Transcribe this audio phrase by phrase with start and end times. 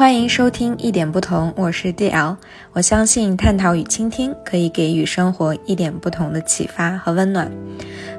[0.00, 2.34] 欢迎收听一点不同，我是 DL。
[2.72, 7.52] 我相信探讨与倾听可以给予生活一点不同的启发和温暖。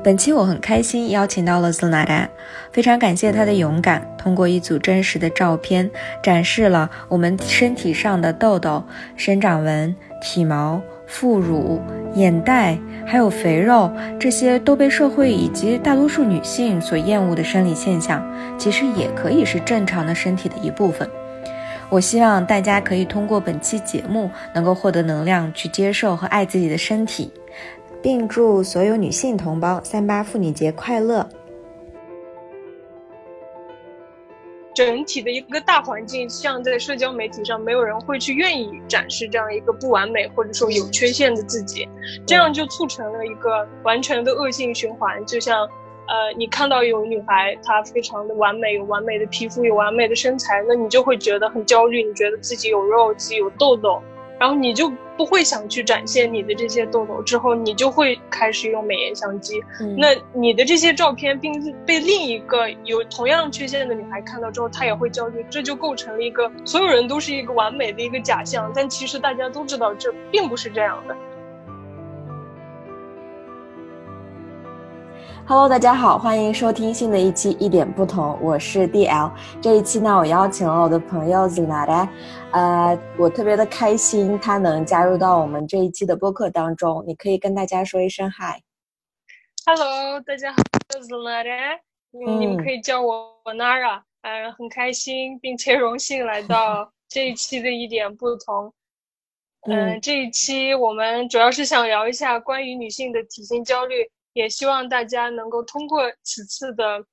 [0.04, 2.28] 本期我很开心邀请到了 Zenada，
[2.72, 5.90] 非常感谢她的勇敢，通过一组真实的照片
[6.22, 8.84] 展示了我们身体上的痘痘、
[9.16, 11.82] 生长纹、体毛、副乳、
[12.14, 12.78] 眼袋，
[13.08, 18.24] 还有肥肉，这些都被社会以及大多数女性所厌恶的生理现象，
[18.60, 21.10] 其实也可以是正常的身体的一部分。
[21.92, 27.30] 我希望大家可以通过本期节目，能够获得能量，去接受和爱自己的身体，
[28.02, 31.28] 并祝所有女性同胞三八妇女节快乐。
[34.74, 41.86] 整体的一个大环境，像在社交媒体上，没有人会去愿意展示这样一个不完美或者说有缺陷的自己，
[42.26, 45.68] 这样就促成了一个完全的恶性循环，就像。
[46.12, 54.02] 呃，你看到有女孩，她非常的完美，有完美的皮肤，有完美的身材，那你就会觉得很焦虑，你觉得自己有肉，自己有痘痘，
[54.38, 59.64] 然后你就不会想去展现你的这些痘痘，之后你就会开始用美颜相机。
[59.98, 71.16] 那你的这些照片，并被另一个有同样缺陷的女孩看到之后，她也会焦虑，这就构成了一个所有人都是一个完美的一个假象，但其实大家都知道这并不是这样的。
[75.48, 79.32] Hello，大家好，欢迎收听新的一期一点不同，我是 DL。
[79.60, 82.08] 这一期呢，我邀请了我的朋友 Zinada，
[82.52, 87.04] 呃，我特别的开心，他能加入到我们这一期的播客当中。
[87.06, 88.62] 你可以跟大家说一声 Hi。
[89.66, 90.58] Hello，大家好，
[90.96, 91.80] 我是 Zinada，
[92.12, 98.72] 你们可以叫我 Nara，呃，很开心并且荣幸来到这一期的一点不同。
[99.68, 104.10] 嗯，这一期我们主要是想聊一下关于女性的体型焦虑。
[104.34, 107.04] 也希望大家能够通过此次的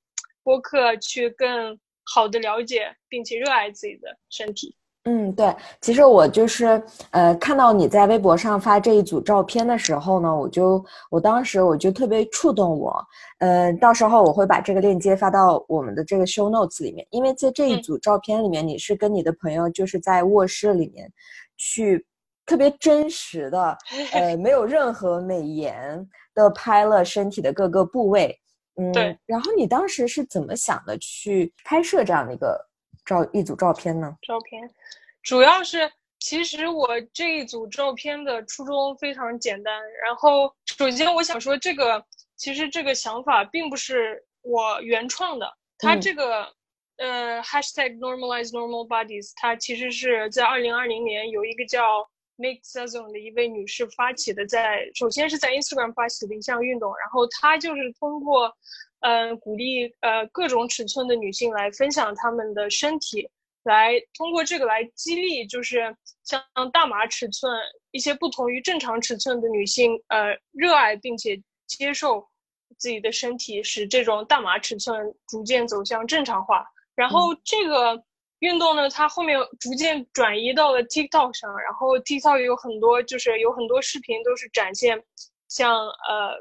[0.43, 1.77] 播客去更
[2.13, 4.75] 好的了解并且热爱自己的身体。
[5.05, 6.81] 嗯，对，其实我就是
[7.11, 13.03] 呃，看到你在微博上发这一组照片的时候呢，我就我当时我就特别触动我。
[13.39, 21.11] 呃，到时候我会把这个链接发到我们的这个 show notes 里面，因为在这一组照片里面，你是跟你的朋友就是在卧室里面
[21.57, 22.05] 去
[22.45, 23.77] 特别真实的，
[24.11, 26.07] 呃，没有任何美颜。
[26.43, 28.39] 的拍了身体的各个部位，
[28.75, 29.17] 嗯，对。
[29.25, 32.57] 然后你当时是怎么想的去拍摄这样的一个
[33.05, 34.15] 照一组照片呢？
[34.21, 34.69] 照片，
[35.21, 39.73] 主要是其实我这一组照片的初衷非常简单。
[40.05, 42.03] 然后首先我想说，这个
[42.37, 46.47] 其实这个想法并不是我原创的，它这个
[46.97, 51.81] 呃 hashtag normalize normal bodies，它其实是在二零二零年有一个叫。
[52.39, 58.49] Make Season 的一位女士发起的，在首先是在 Instagram 发起的一项运动，然后她就是通过，
[59.01, 63.29] 嗯，鼓励呃各种尺寸的女性来分享她们的身体，
[63.63, 66.41] 来通过这个来激励，就是像
[66.71, 67.51] 大码尺寸
[67.91, 72.25] 一些不同于正常尺寸的女性，呃，热爱并且接受
[72.77, 76.65] 自己的身体，使这种大码尺寸逐渐走向正常化。
[76.95, 78.01] 然后这个。
[78.39, 85.01] 运动呢，它后面逐渐转移到了 TikTok 上，然后 TikTok 有很多，就是有很多视频都是展现，
[85.47, 86.35] 像呃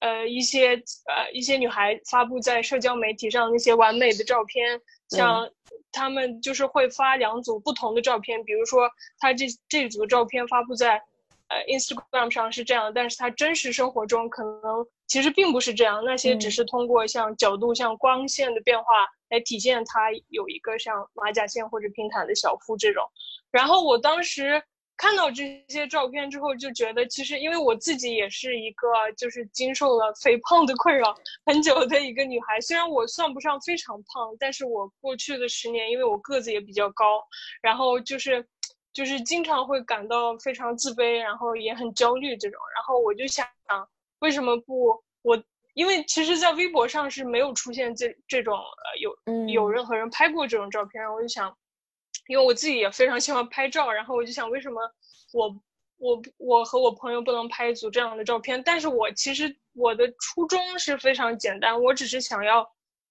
[0.00, 0.74] 呃一些
[1.06, 5.48] 呃一些女孩发布在社交媒体上那些完美的照片，像
[5.92, 11.00] 他们就是会发两组不同的照片，比如说他这这组照片发布在
[11.48, 18.84] 呃 Instagram 上是这样，但是他真实生活中可能其实并不是这样，那些只是通过像角度、像光线的变化。
[19.28, 23.02] 来体现她有一个像马甲线或者平坦的小腹这种，
[23.50, 24.62] 然后我当时
[24.96, 28.86] 看到这些照片之后，就觉得其实因为我自己也是一个
[29.16, 31.12] 就是经受了肥胖的困扰
[31.44, 37.20] 很久的一个女孩，虽然我算不上非常胖，但是我过去的十年，因为我个子也比较高，
[37.60, 38.46] 然后就是
[38.96, 43.46] 就是经常会感到非常自卑，然后也很焦虑这种，然后我就想，
[44.20, 45.36] 为什么不我？
[45.74, 49.14] 因为其实，在微博上是没有出现这这种呃有
[49.52, 51.54] 有任何人拍过这种照片，我就想，
[52.26, 54.80] 因为我自己也非常喜欢拍照，然后我就想，为什么
[55.34, 55.54] 我
[55.98, 58.62] 我我和我朋友不能拍一组这样的照片？
[58.64, 62.66] 但是我其实我的初衷是非常简单，我只是想要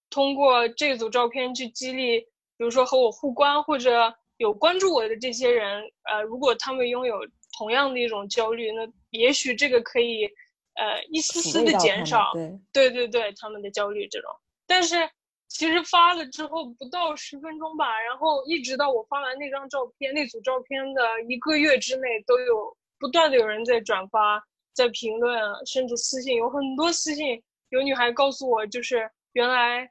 [0.10, 2.22] 通过这组照片去激励，
[2.58, 7.20] 比如说和我互关或者有关注我的这些人，呃，如果他们拥有
[7.58, 10.30] 同样的一种焦虑，那也许这个可以。
[10.78, 12.34] 呃，一丝丝的减少，
[12.74, 14.30] 对对对，他们的焦虑这种。
[14.68, 15.10] 但是
[15.48, 24.44] 其实发了之后不到十分钟吧，然后一直到我发完那张照片、那组照片的一个月之内，都有不断的有人在转发、
[24.74, 29.90] 在评论，甚至私信，有很多私信，有女孩告诉我，就是原来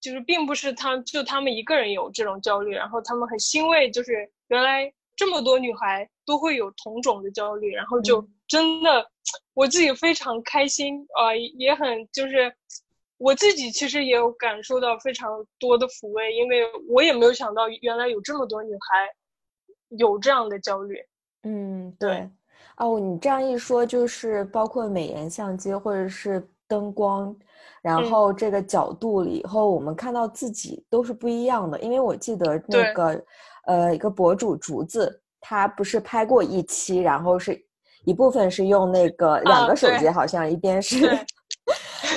[0.00, 9.06] 就是并不是他就他们一个人有这种焦虑，然后他们很欣慰，就是原来这么多女孩都会有同种的焦虑，然后就真的
[9.54, 12.52] 我自己非常开心啊，也很就是
[13.18, 19.08] 我自己其实也有感受到非常多的抚慰，因为我也没有想到原来有这么多女孩
[19.98, 20.96] 有这样的焦虑。
[21.42, 22.28] 嗯，对。
[22.76, 27.36] 哦，你这样一说，就是包括美颜相机或者是灯光，
[27.82, 31.78] 然后这个角度里以后，我们看到自己都是不一样的。
[31.80, 33.24] 因为我记得那个，
[33.66, 37.60] 呃，一个博主竹子，他不是拍过一期，然后是
[38.04, 41.18] 一部分是用那个两个手机，好像一边是。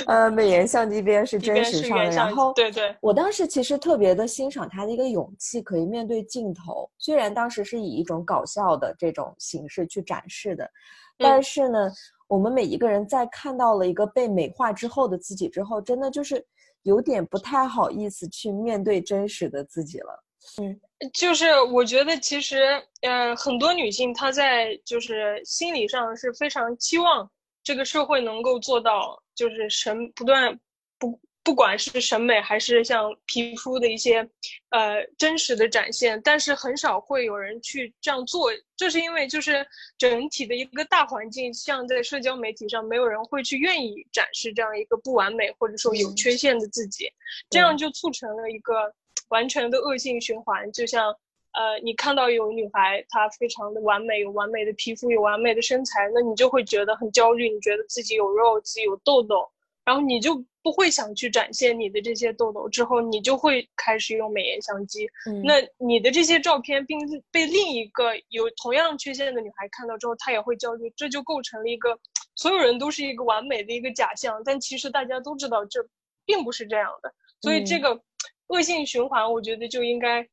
[0.06, 6.90] 呃，美颜相机边是真实上的，然后对对，我当时其实特别的欣赏他的一个勇气，可以面对镜头。
[6.98, 10.68] 虽然当时是以一种搞笑的这种形式去展示的，
[11.16, 11.90] 但是呢，
[12.26, 16.44] 我们每一个人在看到了一个被美化之后的自己之后，真的就是
[16.82, 20.24] 有点不太好意思去面对真实的自己了。
[20.60, 20.80] 嗯，
[21.12, 27.30] 就是我觉得其实，呃，很多女性她在就是心理上是非常期望。
[27.62, 30.54] 这个社会能够做到，就是审不断
[30.98, 34.26] 不不管是审美还是像皮肤的一些，
[34.70, 39.64] 呃真实的展现，但是很少会有人去这样做，这是因为就是
[39.98, 47.12] 整体的一个大环境，像在社交媒体上，没有人会去愿意展示这样一个不完美或者说有缺陷的自己，
[47.50, 48.94] 这样就促成了一个
[49.28, 51.14] 完全的恶性循环，就像。
[51.56, 59.48] 呃，你看到有女孩，她非常的完美，有完美的皮肤，有完美的身材，那你就会觉得很焦虑，你觉得自己有肉，自己有痘痘，
[59.84, 65.08] 然后你就不会想去展现你的这些痘痘，之后你就会开始用美颜相机。
[65.44, 66.98] 那你的这些照片并
[67.30, 71.98] 被另一个有同样缺陷的女孩看到之后，她也会焦虑，这就构成了一个
[72.34, 75.86] 所有人都是一个完美的一个假象，但其实大家都知道这
[76.24, 78.00] 并不是这样的，所以这个
[78.46, 80.26] 恶性循环，我觉得就应该。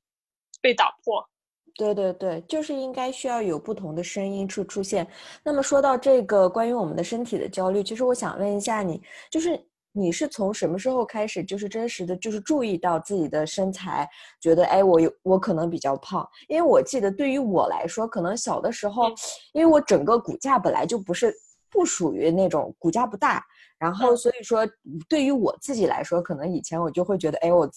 [0.63, 1.27] 被打破，
[1.75, 5.07] 对对对，就是应该需要有不同的声音出出现。
[5.44, 9.59] 那么说到这个关于我们的身体的焦虑，其实我想问一下你，就是
[9.91, 14.07] 你是从什么时候开始，就是真实的就是注意到自己的身材，
[14.39, 16.27] 觉得哎，我有我可能比较胖？
[16.47, 19.09] 因为我记得对于我来说，可能小的时候，
[19.53, 21.33] 因为我整个骨架本来就不是
[21.69, 23.44] 不属于那种骨架不大，
[23.79, 24.67] 然后所以说
[25.09, 27.69] 对于我自己来说，可能以前我就会觉得哎，我。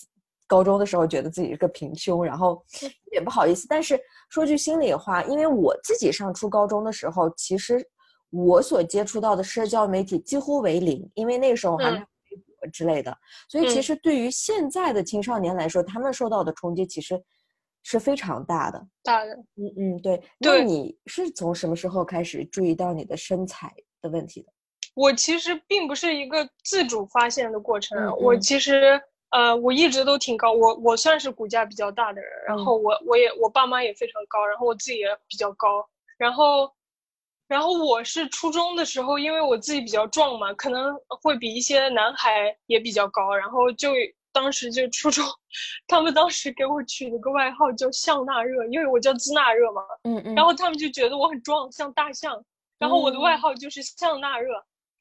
[0.55, 3.67] 高中的时候觉得自己是个平胸，然后有点不好意思。
[3.69, 7.85] 但是说句心里话，因为我自己上初高中的时候，其实
[8.31, 13.12] 我所接触到的社交媒体几乎为零，因为那个时候还没有微博之类的。
[13.49, 17.21] 所以其实对于现在的青少年来说，他们受到的冲击其实
[17.83, 18.87] 是非常大的。
[19.03, 20.23] 大的，嗯嗯，对。
[20.39, 24.53] 那你是从什么时候开始注意到你的身材的问题的？
[24.95, 29.03] 我其实并不是一个自主发现的过程，我其实。
[29.35, 35.85] 呃，我一直都挺高，我我算是骨架比较大的人，然后我我也我爸妈也非常高，然后我自己也比较高，
[36.17, 36.73] 然后，
[37.49, 43.91] 然后我是初中的时候，因为我自己比较壮嘛，可能会比一些男孩也比较高，然后就
[44.31, 45.25] 当时就初中，
[45.89, 52.41] 他们当时给我取了个外号叫象纳热，因为我叫兹纳热嘛，嗯嗯，然后他们就觉得我很壮，像大象，
[52.79, 54.53] 然后我的外号就是象纳热，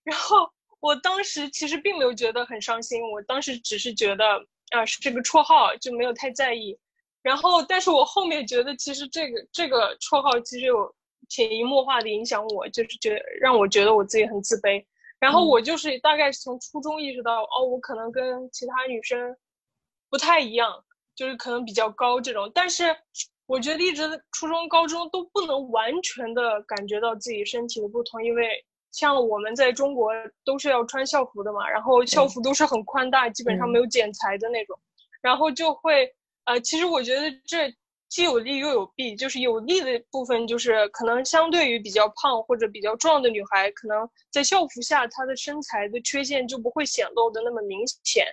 [0.03, 0.49] 然后。
[0.83, 4.25] 我当时其实并没有觉得很伤心，我当时只是觉得
[4.71, 6.77] 啊是这个绰号就没有太在意，
[7.21, 10.93] 然后但是我后面觉得其实这个这个绰号其实有
[11.29, 14.83] 潜移默化的影响我，就是觉让我觉得我自己很自卑，
[15.19, 19.37] 然后我就是大概是从初中意识到哦我可能跟其他女生
[20.09, 20.83] 不太一样，
[21.15, 22.93] 就是可能比较高这种，但是
[23.45, 28.65] 我觉得一直初中高中都不能完全的感觉到自己身体的不同，因为。
[28.93, 30.13] 像我们在中国
[30.45, 34.79] 都是要穿校服的嘛，然后校服都是很宽大，基本上没有剪裁的那种，
[35.21, 36.07] 然后就会，
[36.45, 37.73] 呃，其实我觉得这
[38.07, 48.25] 既有利又有弊，就是有利的部分就是可能相对于比较胖或者比较壮的女孩，可能在校服下她的身材的缺陷就不会显露的那么明显，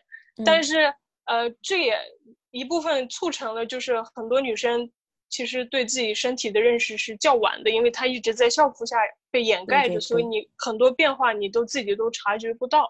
[0.44, 0.92] 但是，
[1.24, 1.98] 呃，这也
[2.50, 4.88] 一部分促成了就是很多女生。
[5.32, 8.96] 其实对自己身体的认识是较晚的，因为她一直在校服下
[9.30, 12.84] 被掩盖着，所以你很多变化你都自己都察觉不到。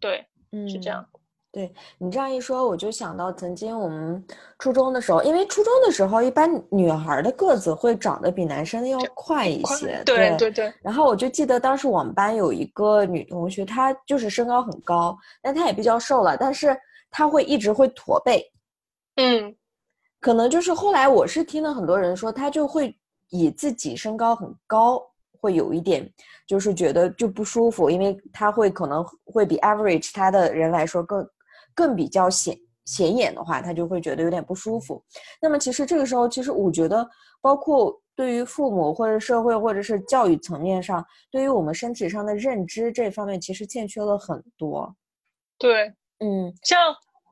[0.00, 1.04] 对，嗯，是这样。
[1.50, 4.22] 对你这样一说，我就想到曾经我们
[4.58, 10.02] 初中的时候，因为初中的时候一般女孩的个子会长得比男生要快一些。
[10.04, 10.72] 对对对。
[10.82, 16.76] 然后我就记得当时我们班有一个女同学，她就是身高很高，但她也比较瘦了，但是
[17.10, 18.44] 她会一直会驼背。
[19.16, 19.56] 嗯。
[20.20, 22.94] 可能就是后来我是听了很多人说，她就会
[23.30, 25.02] 以自己身高很高，
[25.40, 26.08] 会有一点
[26.46, 31.28] 就是觉得就不舒服，因为他会可能会比 average 他的人来说更
[31.74, 35.02] 更比较显显眼的话，他就会觉得有点不舒服。
[35.40, 37.06] 那么其实这个时候，其实我觉得，
[37.40, 44.94] 包括对于父母或者社会或者是教育层面上，对于我们身体上的认知这方面，其实欠缺了很多。
[45.58, 46.78] 对，嗯，像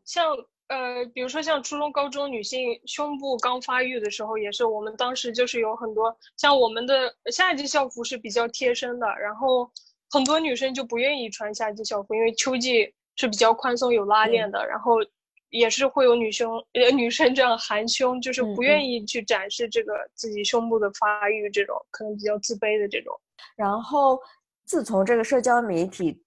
[0.05, 0.27] 像
[0.69, 9.71] 呃，比如说像初中、高中女性胸部刚发育的时候，也是我们当时就是有很多像我们的夏季校服是比较贴身的，然后
[10.11, 14.97] 很多女生就不愿意穿夏季校服，因为秋季是比较宽松有拉链的，然后
[15.51, 23.15] 也是会有女生呃女生这样含胸，就是不愿意去展示这个自己胸部的发育，这种可能比较自卑的这种。
[23.55, 24.19] 然后
[24.65, 26.21] 自从这个社交媒体。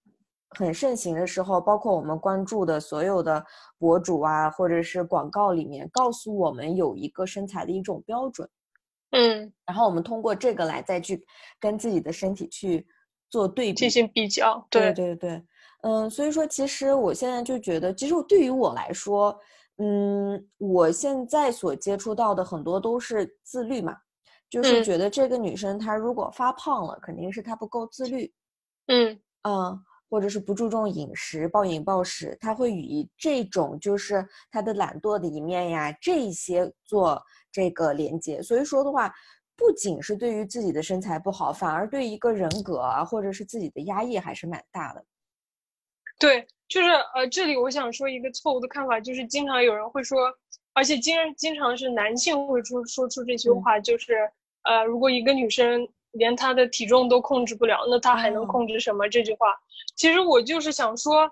[0.50, 3.44] 很盛行的时候，包括我们关注的所有的
[3.78, 8.48] 博主啊，或者是广告里面，告诉我们有一个身材的一种标准，
[9.12, 11.24] 嗯，然后我们通过这个来再去
[11.60, 12.86] 跟自己的身体去
[13.30, 15.14] 做对比，进行比较，对对。
[15.16, 15.42] 对，
[15.82, 19.38] 嗯，所以说其实我现在就觉得，其实对于我来说，
[19.78, 23.96] 嗯，我现在所接触到的很多都是自律嘛，
[24.50, 28.32] 就是觉得这个女生她如果发胖了，肯定是她不够自律，
[28.88, 29.20] 嗯。
[29.44, 29.84] 嗯。
[30.10, 38.42] 或者是不注重饮食、暴饮暴食，他会以这种就是他的懒惰的一面呀，这些做这个连接。
[38.42, 39.14] 所以说的话，
[39.56, 45.04] 不仅是对于自己的身材不好，反而对一个人格啊，或者是自己的压抑还是蛮大的。
[46.18, 50.18] 对，就是呃，这里我想说一个错误的看法，就是经常有人会说，
[50.72, 54.14] 而且经经常是男性会出说出这句话，就是
[54.64, 55.88] 呃，如果一个女生。
[56.14, 59.08] 连她的体重都控制不了，那她还能控制什么？
[59.08, 59.54] 这句话，
[60.00, 61.30] 其实我就是想说，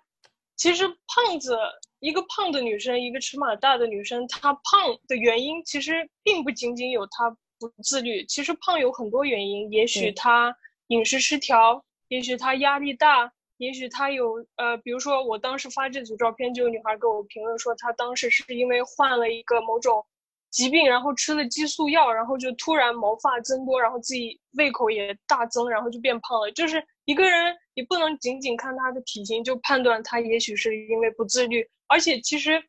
[0.54, 1.56] 其实胖子，
[2.00, 10.54] 一个胖的女生，一个尺码大的女生，她胖的原因其实并不仅仅有她不自律，其实胖有很多原因，也许她
[10.88, 20.04] 饮食失调，也许她压力大，也许她有呃，比如说我当时发这组照片，就有女孩给我评论说，她当时是因为患了一个某种。
[20.50, 26.50] 疾病，然后吃了激素药，然后就突然毛发增多，然后自己胃口也大增，然后就变胖了。
[26.52, 32.62] 就是一个人，你不能仅仅看他的体型就判断他也许是因为不自律，而且其实，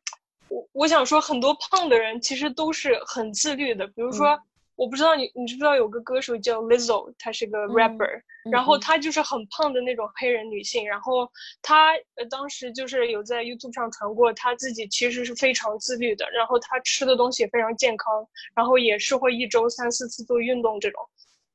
[0.48, 4.40] 我我想说，很多胖的人其实都是很自律的，比如说。
[4.76, 8.08] 我不知道你，你知不知道有个歌手叫 Lizzo，她是个 rapper，
[8.50, 11.30] 然后她就是很胖的那种黑人女性，然后
[11.60, 20.98] 她呃当时就是有在 YouTube 上传过，她自己其实是非常自律的，然后她吃的东西也非常健康，然后也是会一周三四次做运动这种，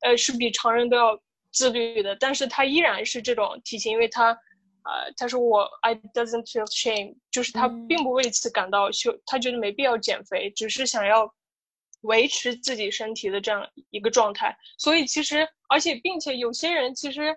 [0.01, 1.19] 呃是比常人都要
[1.55, 4.29] 自律的，但是他依然是这种体型，因为他，
[4.83, 11.33] 呃他说我 I doesn't feel shame，就是他并不为此感到羞，他觉得没必要减肥，只是想要。
[12.01, 17.35] 维持自己身体的这样一个状态，所以其实，而且并且有些人其实，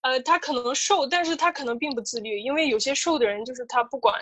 [0.00, 4.18] 呃，他可能瘦，但是他可能并不自律，因为有些瘦的人就是他不管，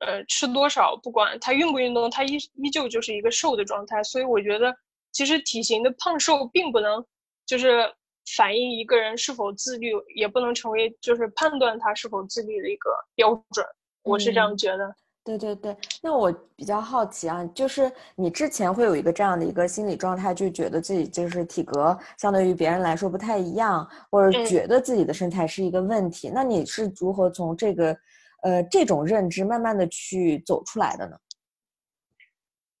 [0.00, 4.02] 呃，吃多少，不管他运不运动，他依依旧就是一个瘦的状态。
[4.02, 4.76] 所以我觉得，
[5.10, 7.02] 其实体型的胖瘦并不能
[7.46, 7.90] 就是
[8.36, 13.64] 反映一个人是否自律，也不能成为就是判断他是否自律的一个标准。
[14.02, 14.94] 我是这样觉得。
[15.22, 26.30] 对对对，那我比较好奇啊，就是你之前会有一个这样的一个心理状态，就觉得自己就是体格相对于别人来说不太一样，或者觉得自己的身材是一个问题。
[26.30, 27.96] 那你是如何从这个，
[28.42, 31.16] 呃，这种认知慢慢的去走出来的呢？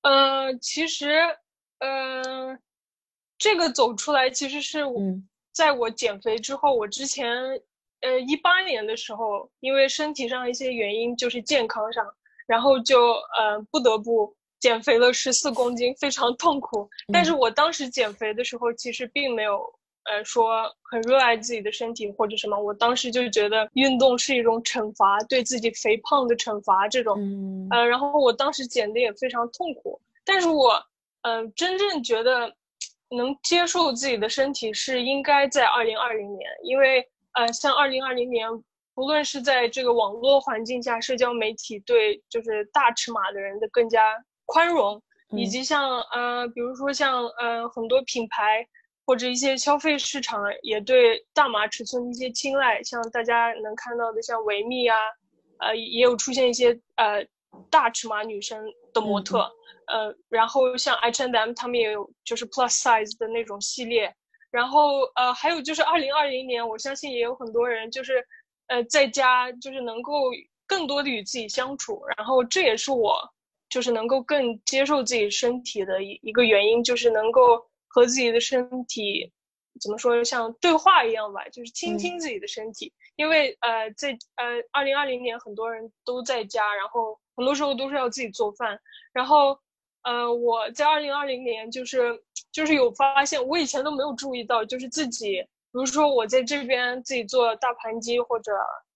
[0.02, 1.10] 呃，其实，
[1.80, 2.58] 呃，
[3.36, 4.98] 这个走出来其实是我
[5.52, 7.34] 在我减肥之后，我之前，
[8.00, 12.04] 呃，一八年的时候，因为身体上一些原因，就是健康上。
[12.46, 16.90] 然后就呃不得不减肥了十四公斤，非常痛苦。
[17.12, 19.62] 但是我当时减肥的时候，其实并没有
[20.02, 22.58] 呃说很热爱自己的身体或者什么。
[22.58, 27.16] 我当时就觉得运动是一种惩罚，对自己肥胖的惩罚这种。
[27.70, 30.00] 呃，然后我当时减的也非常痛苦。
[30.24, 30.84] 但是我
[31.22, 32.52] 嗯真正觉得
[33.10, 38.48] 能接受自己的身体是应该在二零二零年，因为呃像二零二零年。
[38.92, 44.14] 不论是在这个网络环境下，社交媒体对就是大尺码的人的更加
[44.44, 45.00] 宽容，
[45.30, 48.66] 以及像呃，比如说像呃很多品牌
[49.06, 54.96] 或者一些消费市场也对大码尺寸一些青睐，像大家能看到的像维密啊，
[55.60, 57.24] 呃也有出现一些呃
[57.70, 58.62] 大尺码女生
[58.92, 59.50] 的模特，
[59.90, 64.14] 呃，然后像 H&M 他们也有就是 plus size 的那种系列，
[64.50, 68.24] 然后呃还有就是二零二零年，我相信也有很多人就是。
[68.72, 70.30] 呃，在家就是能够
[70.64, 73.18] 更多的与自己相处，然后这也是我
[73.68, 79.28] 就是能够更接受自己身体的一一个原因，就是能够和自己的身体
[79.80, 82.92] 怎么说，像对话一样吧，就是倾听自己的身体。
[83.16, 88.80] 因为呃，在呃二零二零年，很多人都在家，然后很多时候都是要自己做饭。
[89.12, 89.58] 然后
[90.02, 98.52] 呃，我在二零二零年就是就是有发现，我以前都没有注意到，就是自己，比如说我在这边自己做大盘鸡或者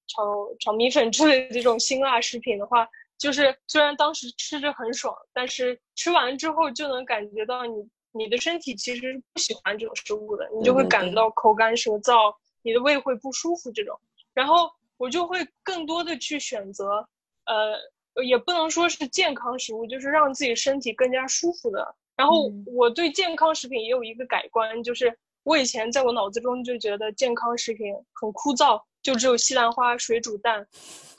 [0.07, 0.23] 炒
[0.61, 2.89] 炒米粉之类的这种辛辣食品的话。
[3.17, 13.99] 就是虽然当时吃着很爽，但是吃完之后就能感觉到你你的身体其实是不喜欢这种食物的，你就会感到口干舌燥，你的胃会不舒服这种。
[14.35, 17.09] 然后我就会更多的去选择，
[17.47, 17.79] 呃，
[18.23, 21.95] 也不能说是健康食物，就是让自己身体更加舒服的。
[22.17, 28.81] 然后我对健康食品也有一个改观，就是我以前在我脑子中就觉得健康食品很枯燥。
[29.05, 30.67] 就只有西兰花、水煮蛋，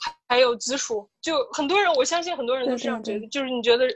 [0.00, 1.08] 还还有紫薯。
[1.22, 3.86] 就很多人，我相信很多人都是这样觉得，就是你觉得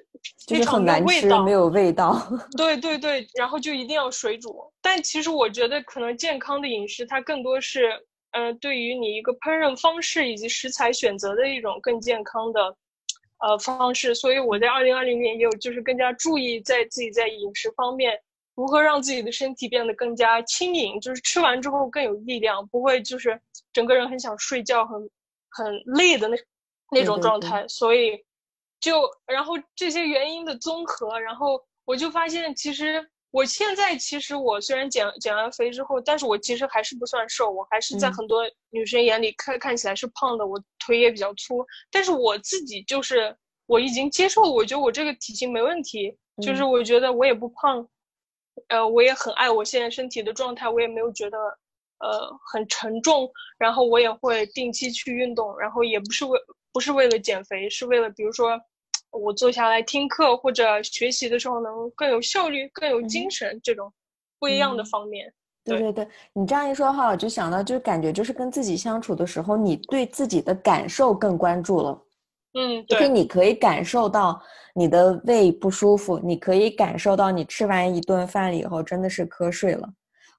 [0.47, 2.17] 非常没有味道，没有味道。
[2.57, 4.63] 对对对，然后就一定要水煮。
[4.81, 7.91] 但其实我觉得，可能健康的饮食它更多是，
[8.31, 12.77] 呃，对于你一个烹饪方式以及食材选择的一种更健康的，
[13.41, 14.15] 呃方式。
[14.15, 18.21] 所以我在二零二零年也有就是更加注意在自己在饮食方面。
[18.57, 21.01] 如何让自己的身体变得更加轻盈？
[21.01, 23.41] 就是吃完之后更有力量，不会就是
[23.73, 25.09] 整个人很想睡觉、很
[25.49, 26.37] 很累的那
[26.91, 27.67] 那种状态。
[27.69, 28.23] 所以，
[28.79, 41.65] 就然后这些原因的综合，然后我就发现，其实我现在其实我虽然减减完肥之后，但是我其实还是不算瘦，我还是在很多女生眼里看看起来是胖的，我腿也比较粗。
[41.91, 47.89] 但是我自己就是我已经接受，我觉得我这个体型没问题，就是我觉得我也不胖。
[48.69, 51.39] 呃，我也很爱我现在身体的状态，我也没有觉得，
[52.01, 53.31] 呃，很沉重。
[53.59, 56.39] 然后我也会定期去运动，然后也不是为
[56.73, 58.61] 不是为了减肥，是为了比如说，
[59.11, 63.93] 我坐下来听课或者学习的时候能更有效率、更有精神这种
[64.39, 65.33] 不一样的方面。
[65.63, 72.07] 对对对，你这样一说哈，我就想到，就感觉就是跟自己相处的时候，你对自己的感受更关注了。
[72.55, 74.41] 嗯，对，你可以感受到
[74.75, 79.89] 你的胃不舒服，你可以感受到你吃完一顿饭以后真的是瞌睡了，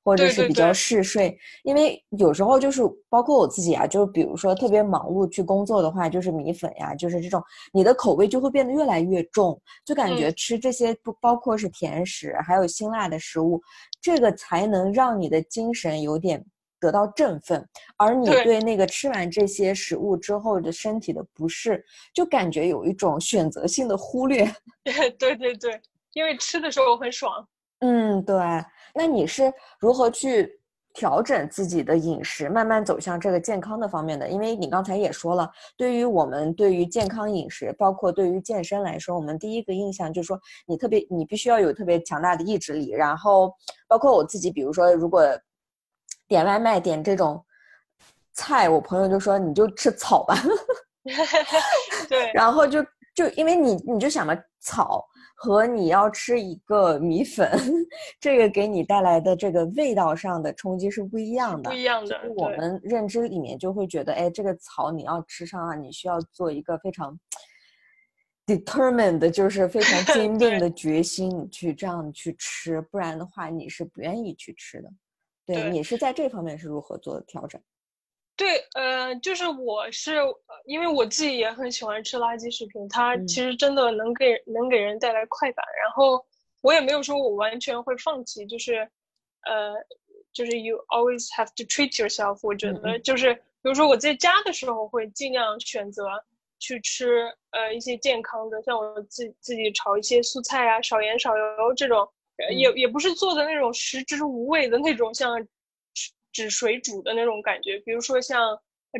[0.03, 1.37] 或者是比较嗜睡。
[1.63, 13.61] 因为有时候就是包括我自己啊，就是比如说特别忙碌去工作的话，就是米粉呀，就是这种，你的口味就会变得越来越重，就感觉吃这些不包括是甜食，还有辛辣的食物，
[14.01, 16.45] 这个才能让你的精神有点。
[16.81, 17.63] 得到振奋，
[17.95, 24.51] 而你对那个吃完这些食物之后的身体的不适，就感觉有一种选择性的忽略。
[25.19, 25.79] 对对对，
[26.13, 27.47] 因为吃的时候很爽。
[27.81, 28.35] 嗯，对。
[28.93, 30.59] 那你是如何去
[30.93, 34.29] 调整自己的饮食，慢慢走向这个健康的方面的？
[34.29, 42.89] 因为你刚才也说了，对于我们对于健康饮食，包括对于健身来说，我们第一个印象就是说，你特别你必须要有特别强大的意志力。
[42.91, 43.53] 然后，
[43.87, 45.21] 包括我自己，比如说如果。
[46.27, 47.43] 点外卖点这种
[48.31, 50.33] 菜，我朋友就说你就吃草吧。
[52.07, 52.81] 对， 然后就
[53.13, 55.05] 就因为你你就想嘛，草
[55.43, 57.49] 和你要吃一个米粉，
[58.19, 61.71] 这个给你带来的这个味道上的冲击是不一样的。
[61.71, 62.15] 不一样的。
[62.35, 67.19] 我们认知里面就会觉得，哎，这个草你要吃上啊，你需要做一个非常
[68.45, 74.91] determined，就是非常坚定的决心，去这样去吃，不然的话你是不愿意去吃的。
[75.43, 77.59] 对你是在这方面是如何做的调整？
[78.35, 80.15] 对，呃，就是我是
[80.65, 85.63] 因为我自己也很喜欢吃垃圾食品，它其实真的能给能给人带来快感。
[85.83, 86.25] 然后
[86.61, 88.89] 我也没有说我完全会放弃，就是
[89.45, 89.73] 呃，
[90.33, 92.39] 就是 you always have to treat yourself。
[92.41, 96.03] 我觉得就是比如说我在家的时候会尽量选择
[96.59, 102.07] 去吃呃一些健康的，像我自自己炒一些素菜啊，少盐少油这种。
[102.57, 105.39] 也也不是做的那种食之无味的那种，像
[106.31, 107.77] 只水煮的那种感觉。
[107.79, 108.57] 比如说像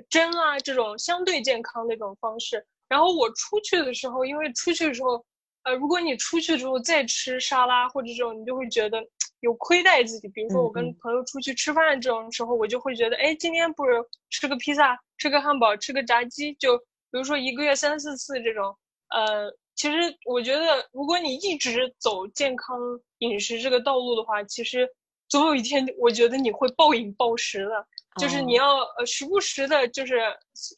[0.10, 2.66] 蒸啊这种相对健康的一种方式。
[2.88, 5.24] 然后我出去的时候，因为出去的时候，
[5.64, 9.02] 呃，如果你出去之后再吃沙拉或者这种，你就会觉得
[9.40, 10.28] 有亏待自己。
[10.28, 13.94] 比如说我跟朋友出去吃饭这种时候，我就会觉得，哎，今天不是
[14.30, 18.76] 吃个披萨、吃个汉堡、吃个炸鸡，就比如说一个月三四次这种，
[19.16, 19.52] 呃。
[19.74, 22.78] 其实我觉得，如果你一直走健康
[23.20, 24.88] 饮食这个道路的话，其实
[25.32, 27.88] 总有一天，我觉得你会暴饮暴食的。
[28.20, 30.20] 就是你要呃时不时的，就是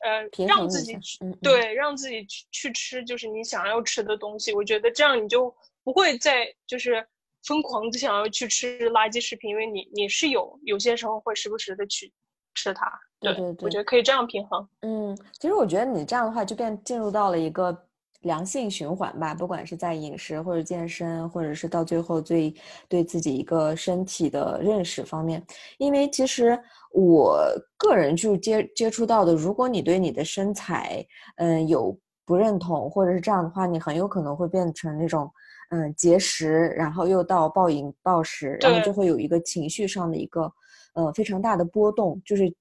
[0.04, 4.54] 呃让自己去对让自己去去吃，就是你想要吃的东西。
[4.54, 5.52] 我觉得这样你就
[5.84, 7.04] 不会再就是
[7.44, 12.13] 疯狂的想要去吃垃圾食品，因为你你是有有些时候会时不时的去
[12.54, 12.86] 吃它。
[13.20, 14.70] 对对对，我觉得可以这样平衡。
[14.82, 17.88] 嗯，其实我觉得你这样的话就变进入到了一个。
[18.24, 22.54] 良性循环吧，不管是在饮食或者健身，或者是到最后最
[22.90, 25.42] 对自己一个身体的认识方面。
[25.78, 26.60] 因为其实
[26.92, 27.46] 我
[27.78, 31.06] 个人就接接触到的，如果你对你的身材
[31.36, 35.30] 嗯有不认同，或者是这样的话，你很有可能会变成那种
[35.70, 40.52] 嗯节食，然后又到暴饮暴食，然后就会有一个情绪上的一个
[40.94, 42.52] 呃非常大的波动，就是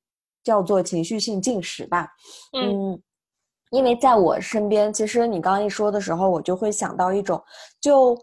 [0.43, 2.09] 叫做情绪性进食吧，
[2.53, 3.01] 嗯。
[3.73, 7.43] 因为在我身边，其实你刚刚一说的时候，我就会想到一种，
[7.81, 8.15] 就，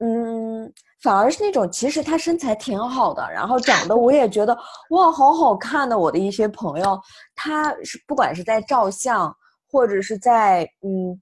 [0.00, 0.70] 嗯，
[1.02, 4.52] 反而是那种其实他身材挺好的，然后长得我也觉得
[4.90, 5.96] 哇好好看的。
[5.96, 7.00] 我的一些朋友，
[7.36, 9.32] 他是不管是在照相，
[9.70, 11.20] 或者是在嗯，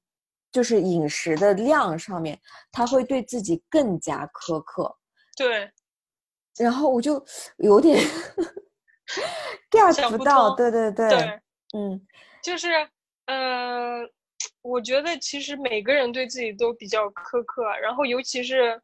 [0.50, 2.40] 就是饮食的量上面，
[2.72, 4.96] 他会对自己更加苛刻。
[5.36, 5.70] 对。
[6.58, 7.22] 然后我就
[7.58, 8.02] 有点
[9.70, 11.08] get 不到，对对对，
[11.76, 12.00] 嗯，
[12.42, 12.68] 就是。
[13.26, 14.08] 呃，
[14.62, 18.80] 我觉得其实每个人对自己都比较苛刻，然后尤其是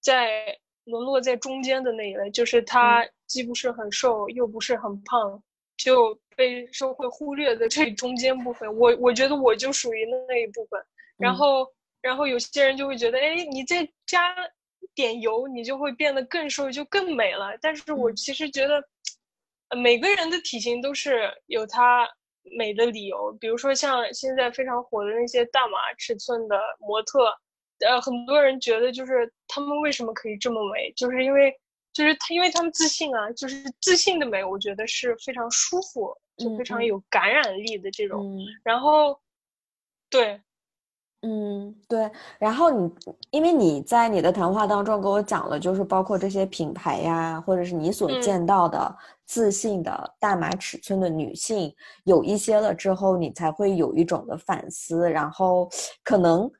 [0.00, 5.40] 在沦落在中间的那一类，就是他既不是很瘦，又不是很胖，
[5.76, 8.68] 就被社会忽略的这中间部分。
[8.76, 10.80] 我我觉得我就属于那一部分。
[11.16, 14.34] 然后，然后有些人就会觉得，哎，你再加
[14.94, 17.56] 点油，你就会变得更瘦，就更美了。
[17.60, 18.82] 但是我其实觉得，
[19.76, 22.08] 每个人的体型都是有他。
[22.56, 27.32] 美的理由，比如说像现在非常火的那些大码尺寸的模特，
[27.86, 31.54] 呃，很多人觉得就是他们为什么可以这么美，就是因为
[31.92, 38.38] 就是他因为他们自信啊，就是自信的美，我觉得是非常舒服，就非常有感染力的这种。
[38.62, 39.18] 然后，
[40.08, 40.40] 对。
[41.22, 42.10] 嗯，对。
[42.38, 42.90] 然后你，
[43.30, 48.96] 因为你在你的谈话当中跟我讲了，就是包括这些品牌呀，或者是你所见到的
[49.30, 55.70] 自信的大码尺寸的女性，有一些了之后，你才会有一种的反思，然后
[56.02, 56.50] 可能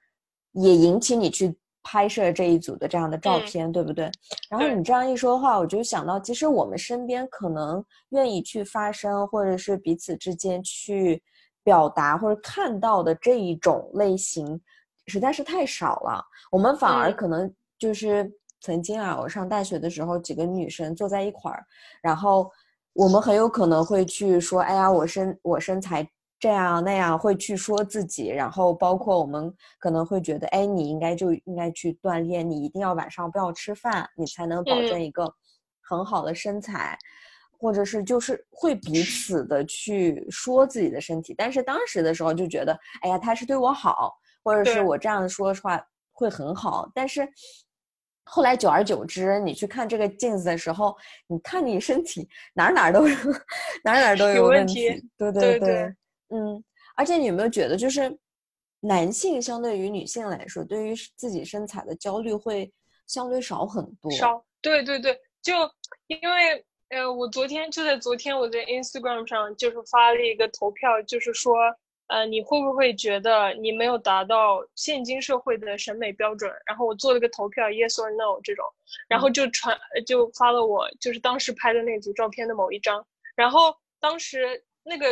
[0.53, 1.53] 也引起你去
[1.83, 4.09] 拍摄这一组的这样的照片，对不对？
[4.49, 11.21] 然后你这样一说的话，我就想到，其实我们身边可能愿意去发声，或者是彼此之间去。
[11.63, 14.59] 表达或者看到的这一种类型
[15.09, 21.65] 实在是太少了，我们反而可能就是曾经啊，我上大学的时候，几个女生坐在一块儿，
[22.03, 22.51] 然后
[22.93, 35.33] 我们很有可能会去说：“哎呀，我身我身材这样那样”，会去说自己，然后包括我们可能会觉得：“哎，你应该就应该去锻炼，你一定要晚上不要吃饭，你才能保证一个
[35.81, 36.99] 很好的身材。”
[37.63, 45.79] 或者是就是会彼此的去说自己的身体，但是当时的时候就觉得，哎呀，他是对我好，或者是我这样说的话
[46.11, 46.91] 会很好。
[46.95, 47.29] 但是
[48.31, 53.07] 后来久而久之，你去看这个镜子的时候，你看你身体哪哪都
[53.85, 54.89] 哪哪都有问题。
[55.19, 55.95] 对对对，
[56.29, 56.63] 嗯。
[56.97, 58.17] 而且你有没有觉得，就是
[58.81, 62.73] 男性相对于女性来说，对于自己身材的焦虑会
[63.07, 64.11] 相对少很多？
[64.13, 64.45] 少。
[64.63, 65.55] 对对对，就
[66.07, 66.65] 因为。
[66.91, 71.55] 呃，我昨天就在昨天，我在 Instagram 上就是发了一个投票，就是说，
[72.11, 76.51] 呃，你会不会觉得你没有达到现今社会的审美标准？
[76.67, 78.65] 然后我做了个投票，yes or no 这种，
[79.09, 85.07] 然后就传就发了我就是当时拍的那组照片的某一张，然后当时那个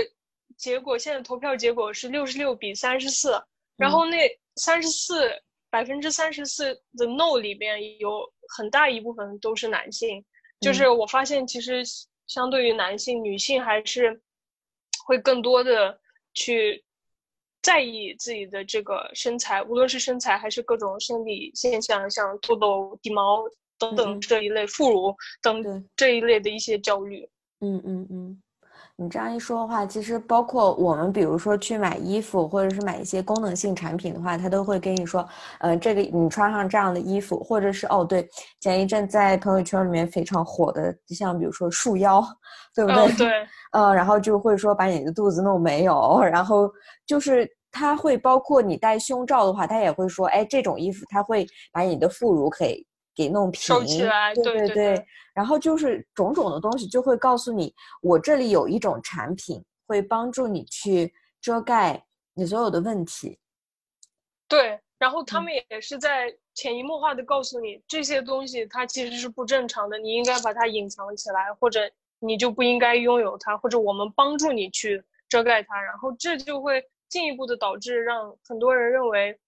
[0.57, 3.41] 结果，现在投票结果是六十六比三十四，
[3.77, 5.31] 然后那三十四
[5.71, 10.25] 百分之三十四的 no 里边有很大一部分都是男性。
[10.61, 11.85] 就是我发现，其实
[12.27, 14.21] 相对于男性，女性还是
[15.07, 16.01] 会更多的
[16.35, 16.85] 去
[17.69, 23.45] 在意自己的这个身材，无论是身材还是各种生理现象，像痘痘、体毛
[23.79, 25.63] 等等这一类，副乳等
[25.95, 27.29] 这一类的一些焦虑。
[27.61, 28.43] 嗯嗯嗯。
[29.01, 35.29] 你这样一说的话，其实包括我们，比如说去买衣服，或者是买一些功能性产品的话，他都会跟你说，
[35.61, 38.29] 呃，这个你穿上这样的衣服，或者是哦，对，
[38.61, 42.21] 前一阵在朋友圈里面非常火的，像比如说束腰，
[42.75, 43.17] 对不对？
[43.19, 43.47] 对。
[43.71, 46.69] 呃，然后就会说把你的肚子弄没有，然后
[47.07, 52.85] 就是他会包括你戴胸罩的话，他也会说，哎，这种衣服他会把你的副乳给。
[53.15, 62.01] 给弄平，收起来，对对对，然后就是种种的东西就会告诉你，我这里有一种产品会帮助你去遮盖
[62.35, 63.37] 你所有的问题。
[64.47, 79.39] 对，然后他们也是在潜移默化的告诉你，这些东西它其实是不正常的，你应该把它隐藏起来，或者你就不应该拥有它，或者我们帮助你去遮盖它，然后这就会进一步的导致让很多人认为，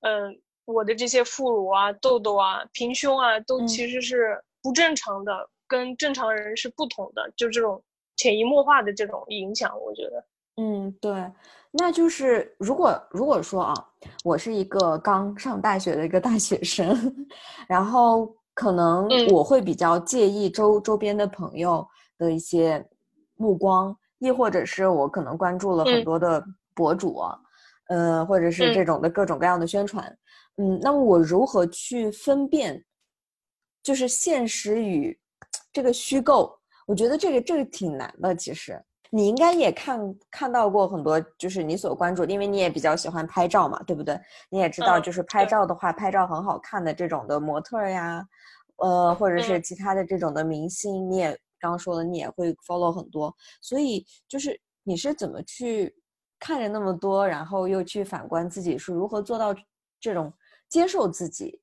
[0.00, 0.40] 嗯。
[0.70, 7.82] 我的这些副乳啊、痘痘啊、平胸啊，都其实是不正常的，跟正常人是不同的，就这种
[8.16, 10.22] 潜移默化的这种影响，我觉得，
[10.58, 11.10] 嗯，对，
[11.70, 13.74] 那就是如果如果说啊，
[14.22, 17.26] 我是一个刚上大学的一个大学生，
[17.66, 22.86] 然后可能我会比较介意周周边的朋友的一些
[23.36, 26.44] 目光，亦或者是我可能关注了很多的
[26.78, 27.36] 博主啊，
[27.88, 30.06] 呃，或者是这种的各种各样的宣传，
[30.58, 32.84] 嗯，那么我如何去分辨，
[33.82, 35.18] 就是现实与
[35.72, 36.56] 这个虚构？
[36.86, 38.80] 我觉得这个这个挺难的，其实。
[39.10, 39.98] 你应该也看
[40.30, 44.20] 看到过很多，就是你所关注，因为你也比较喜欢拍照嘛，对不对？
[44.50, 48.22] 你也知道，就是拍照的话，拍照很好看的这种的模特呀，
[48.76, 53.34] 呃，或者是其他的这种的明星，你也刚刚说了，你也会 follow 很多。
[53.62, 55.94] 所以，就是你是怎么去
[56.38, 59.54] 看着那么多，然后又去反观自己，是如何做到
[60.00, 60.32] 这种
[60.68, 61.60] 接受自己？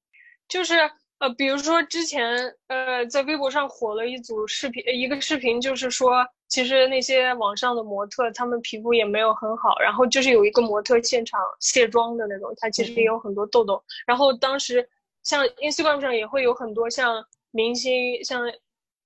[0.48, 0.76] 就是
[1.20, 6.26] 呃，比如说之前呃，在微博上火了一组视频，一个视频就是说。
[6.48, 9.78] 其实那些网上的模特，他们皮肤也没有很好。
[9.80, 13.84] 然后就是有一个模特现场卸妆的那种，他其实也有很多痘痘。
[14.06, 14.88] 然后当时
[15.24, 18.44] 像 Instagram 上也会有很多像明星，像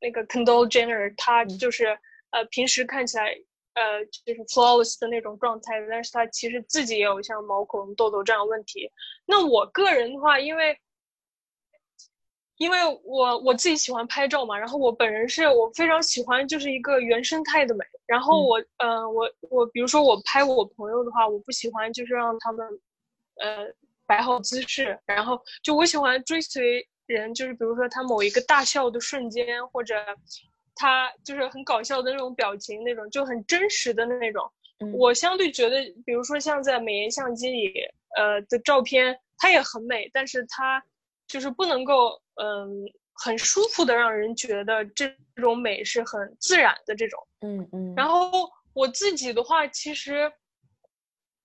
[0.02, 1.98] 那个 Kendall Jenner，他就是
[2.32, 3.34] 呃平时看起来
[3.80, 8.92] 呃就是 flawless 的那种状态，但是他其实自己也有像毛孔、痘痘这样问题。
[9.26, 10.78] 那我个人的话，因为
[12.58, 22.68] 因为我我自己喜欢拍照嘛，然后我本人是我非常喜欢就是一个原生态的美，然后我呃我我比如说我拍我朋友的话，我不喜欢就是让他们
[23.42, 23.66] 呃
[24.06, 29.96] 摆好姿势，然后就我喜欢追随人，就是比如说他某一个大笑的瞬间，或者
[30.80, 34.50] 他就是很搞笑的那种表情，那种就很真实的那种，
[34.98, 37.74] 我相对觉得，比如说像在美颜相机里
[38.16, 40.82] 呃的照片，它也很美，但是它。
[41.32, 47.94] 就是不能够，嗯，很舒服的让人觉得这种美是很自然的这种，嗯嗯。
[47.96, 50.34] 然后我自己的话，其实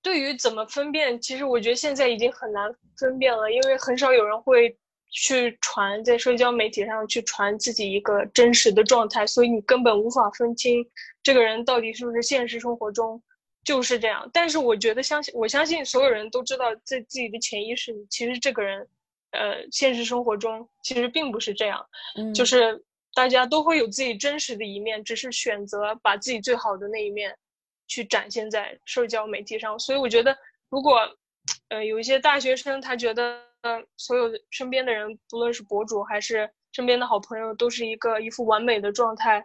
[0.01, 4.75] 对于怎么分辨，其实我觉得现在已经很难分辨了，因为很少有人会
[5.14, 10.85] 去传在社交媒体上去传自己一个真实的状态，所以你根本无法分清
[11.22, 13.22] 这个人到底是不是现实生活中
[13.64, 14.29] 就是这样。
[14.33, 18.87] 但是我觉得，相信我相信所有人都知道，在自己的潜意识里，其实这个人。
[19.37, 21.85] 呃，现实生活中其实并不是这样，
[22.16, 22.81] 嗯就是
[23.16, 27.37] 大家都会有自己真实的一面，只是选择把自己最好的那一面
[27.88, 29.77] 去展现在社交媒体上。
[29.77, 30.38] 所以我觉得，
[30.70, 31.00] 如果
[31.66, 33.42] 呃有一些大学生他觉得
[33.96, 39.44] 所有身边的人，不论是博主还是身边的好朋友，都是一个一副完美的状态，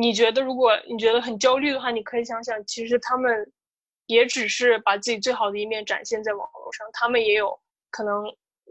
[0.00, 3.52] 你觉得如果你觉得很焦虑的话，你可以想想，其实他们
[4.06, 7.58] 也只是把自己最好的一面展现在网络上，他们也有
[7.90, 8.24] 可能。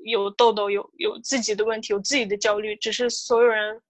[0.05, 3.81] 有痘痘，有有自己的问题，有自己的焦虑，只是所有人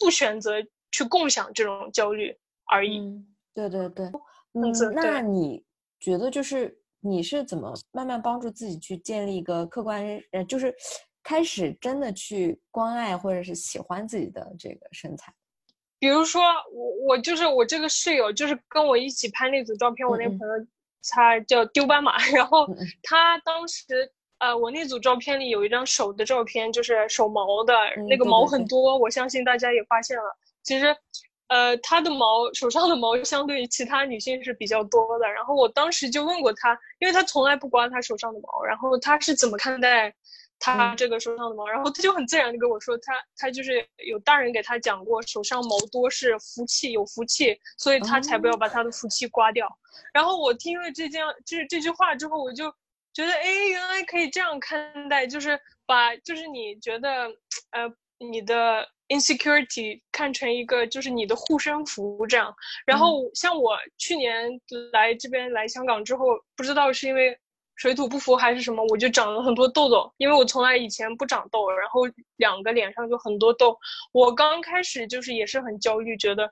[0.00, 0.54] 不选择
[0.90, 3.00] 去共享这种焦虑而已。
[3.54, 4.06] 对对对，
[4.54, 5.64] 嗯，那你
[6.00, 10.74] 觉得就是你是怎么慢慢帮助自己去建立一个客观，呃，就是
[11.22, 15.32] 开始真的去关爱或者是喜欢自己的这个身材？
[15.98, 20.66] 比如说我我就是我这个室友，就是跟我一起拍那组照片，我那朋友
[21.08, 22.66] 他叫丢斑马， 然后
[23.02, 23.84] 他当时。
[24.38, 27.72] 呃，我那组照片里有一张手的照片，就是手毛的
[28.08, 30.24] 那个毛很多，我相信大家也发现了。
[30.62, 30.94] 其实，
[31.48, 35.30] 呃，她的毛手上的毛相对于其他女性是比较多的。
[35.30, 40.14] 然后我当时就问过她，因为她从来不刮她手上的毛，然后她是怎么看待
[40.58, 41.66] 她这个手上的毛？
[41.66, 49.68] 然后她就很自然的跟我说，她她就是有大人给她讲过，手上毛多是福气，有福气，所以她才不要把她的福气刮掉。
[50.12, 52.72] 然后我听了这件就是这句话之后，我就。
[53.16, 57.28] 觉得哎，原来可以这样看待，就是把就是你觉得
[57.70, 62.54] 呃你的 insecurity 看成一个就是你的护身符这样。
[62.86, 64.48] 然后像我去年
[64.92, 67.38] 来这边来香港之后，不知道是因为
[67.76, 70.12] 水土不服还是什么，我就长了很多痘痘。
[70.16, 72.02] 因为我从来以前不长痘，然后
[72.36, 73.76] 两个脸上就很多痘。
[74.12, 76.50] 我刚开始就是也是很焦虑，觉得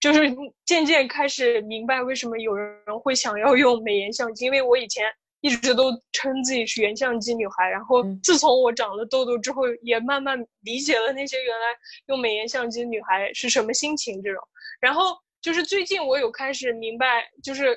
[0.00, 0.20] 就是
[0.64, 5.04] 渐渐开始明白为什么有人会想要用美颜相机，因为我以前。
[5.44, 11.66] 一直都称自己是原相机女孩，然后自从我长了痘痘之后，也慢慢理解了那些原来
[12.06, 14.22] 用美颜相机女孩是什么心情。
[14.22, 14.42] 这种，
[14.80, 17.76] 然后就是最近我有开始明白，就是，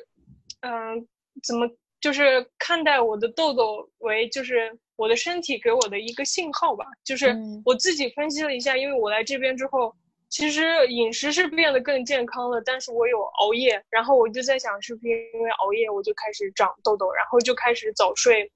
[0.62, 1.06] 嗯，
[1.44, 6.86] 怎么就是看待我的痘痘为就是我的身体给我的一个信号吧。
[7.04, 9.94] 就是我自己分析了一下，因为我来这边之后。
[10.30, 18.52] 其实饮食是变得更健康了，但是我有熬夜，然后我就在想，是不是因为熬夜我就开始长痘痘，然后就开始早睡、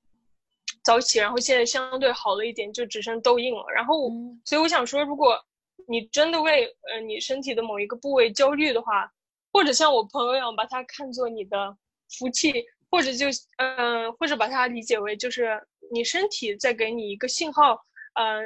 [0.84, 3.64] 早起，然后现在相对好了一点，就只剩痘印了。
[3.74, 4.12] 然后，
[4.44, 5.40] 所以我想说，如果
[5.88, 9.10] 你真的为呃你身体的某一个部位焦虑的话，
[9.54, 11.76] 或者像我朋友一样把它看作你的
[12.18, 12.54] 福气，
[12.90, 17.80] 或者就嗯，或者把它理解为就是你身体在给你一个信号，
[18.16, 18.42] 呃，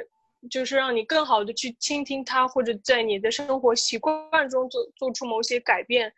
[0.48, 6.12] 就是让你更好的去倾听他，或者在你的生活习惯中做做出某些改变，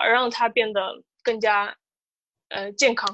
[0.00, 0.80] 而让他变得
[1.22, 1.74] 更加
[2.50, 3.08] 呃健康。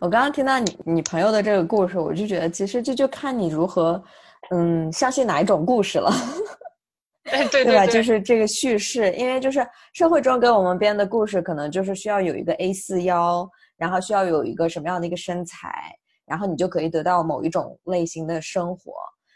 [0.00, 4.02] 我刚刚听到你你朋友的这个故事，我就觉得其实这就看你如何
[4.50, 6.10] 嗯相信哪一种故事了。
[7.50, 7.86] 对对吧？
[7.86, 13.48] 就是这个叙事，因为就是社会中给我们编的故事，可能就是需要有一个 A 四腰，
[13.78, 15.96] 然后需要有一个什么样的一个身材，
[16.26, 18.92] 然后你就可以得到某一种类型的生活。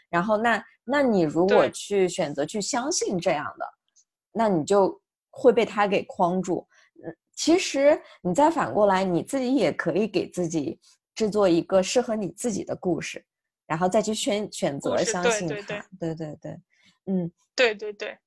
[0.09, 3.65] 然后那那你如果去选择去相信这样的，
[4.31, 6.67] 那你就会被他给框住。
[7.03, 10.79] 嗯，其实你再反过来，你自己也可以给自己
[11.15, 13.23] 制作一个适合你自己的故事，
[13.65, 15.85] 然后再去选选择相信他。
[15.99, 16.59] 对对对，
[17.05, 17.31] 嗯。
[17.55, 18.17] 对对对，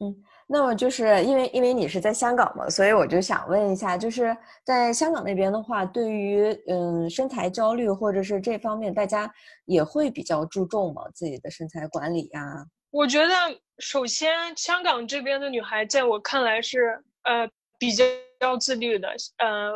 [0.00, 4.36] 嗯，那么就是因为因为你是在香港嘛，所以我就想问一下，就是
[4.66, 9.32] 在香港那边的话，对于嗯身材焦虑或者是这方面，大家
[9.64, 11.04] 也会比较注重吗？
[11.14, 12.66] 自己的身材管理呀？
[12.90, 13.34] 我觉得
[13.78, 17.90] 首先香港这边的女孩，在我看来是呃比
[18.38, 19.72] 较自律的，呃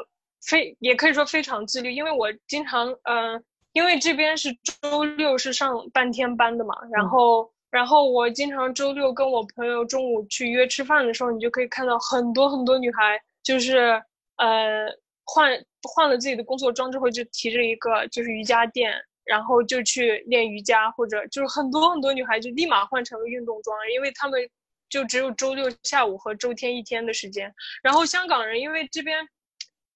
[0.46, 3.40] 非也可以说非常自律，因为我经常呃
[3.72, 4.50] 因为这边是
[4.82, 7.50] 周六是上半天班的嘛，然后。
[7.68, 14.02] 然后我经常周六跟我朋友中午去约吃饭的时候，你就可以看到很多很多女孩，就是
[14.36, 14.86] 呃
[15.24, 15.52] 换
[15.82, 24.40] 换了自己的工作装之后，就提着一个就是瑜伽垫，然后就去练瑜伽，或者就是很多很多女孩就立马换成了运动装，因为他们
[24.88, 27.52] 就只有周六下午和周天一天的时间。
[27.82, 29.28] 然后香港人因为这边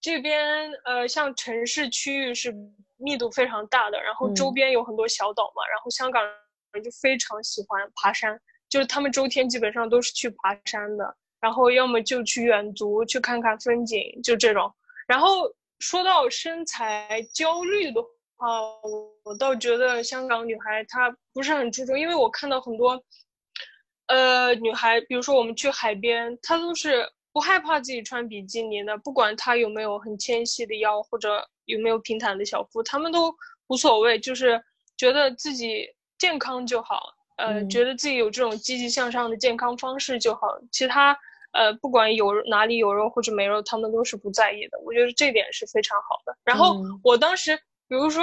[0.01, 2.55] 这边呃像城市区域是
[2.99, 6.21] 密度非常大的，然后周边有很多小岛嘛，然后香港。
[6.79, 14.73] 就非常喜欢爬山，就是他们周天基本上都是去爬山的，然后要么就去远足去看看风景，就这种。
[15.09, 18.01] 然后说到身材焦虑的
[18.37, 18.61] 话，
[19.25, 23.03] 我倒觉得香港女孩她不是很注重，因为我看到很多，
[24.07, 33.35] 呃，女孩，比如说我们去海边，她都是不害怕自己穿比基尼的，不管她有没有很纤细的腰或者有没有平坦的小腹，她们都
[33.67, 34.63] 无所谓，就是
[34.97, 35.89] 觉得自己。
[36.21, 40.47] 健康就好，呃，觉得自己有这种积极向上的健康方式就好。
[40.71, 41.17] 其他，
[41.53, 44.79] 呃，不管有哪里有肉或者没肉，他们都是不在意的。
[44.85, 46.37] 我觉得这点是非常好的。
[46.45, 47.57] 然后我当时，
[47.89, 48.23] 比如说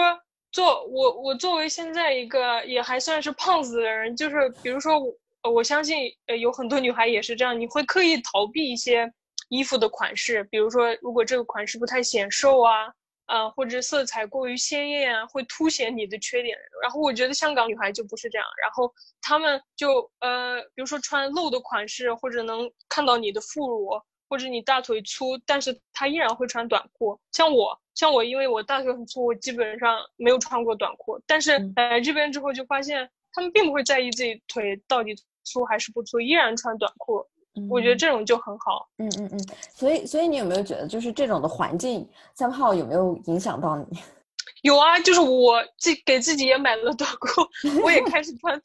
[0.52, 5.00] 做我，我作为现在一个也还算是胖子的人，就是比如说
[5.42, 9.12] 我，我相信呃有很多女孩也是这样，你会刻意逃避一些
[9.50, 12.94] 衣服的款式，比如说如果这个款式不太显瘦啊。
[13.28, 16.58] 啊，或者色彩过于鲜艳啊，会凸显你的缺点。
[16.82, 23.90] 然后我觉得香港女孩就不是这样，然后她们就呃，比如说穿露的款式，或者能看到你的副乳，
[24.30, 27.20] 或者你大腿粗，但是她依然会穿短裤。
[27.32, 31.22] 像我，像我，因为我大腿很粗，我基本上没有穿过短裤。
[31.28, 35.14] 但是来这边之后就发现，她们并不会在意自己腿到底
[35.44, 37.28] 粗还是不粗，依然穿短裤。
[37.70, 39.40] 我觉得这种就很好，嗯嗯嗯，
[39.74, 43.86] 所以所以你有没有觉得，就是这种的环境三炮有没有影响到你？
[44.64, 48.60] 有啊，就是我自给自己也买了短裤，我也开始穿，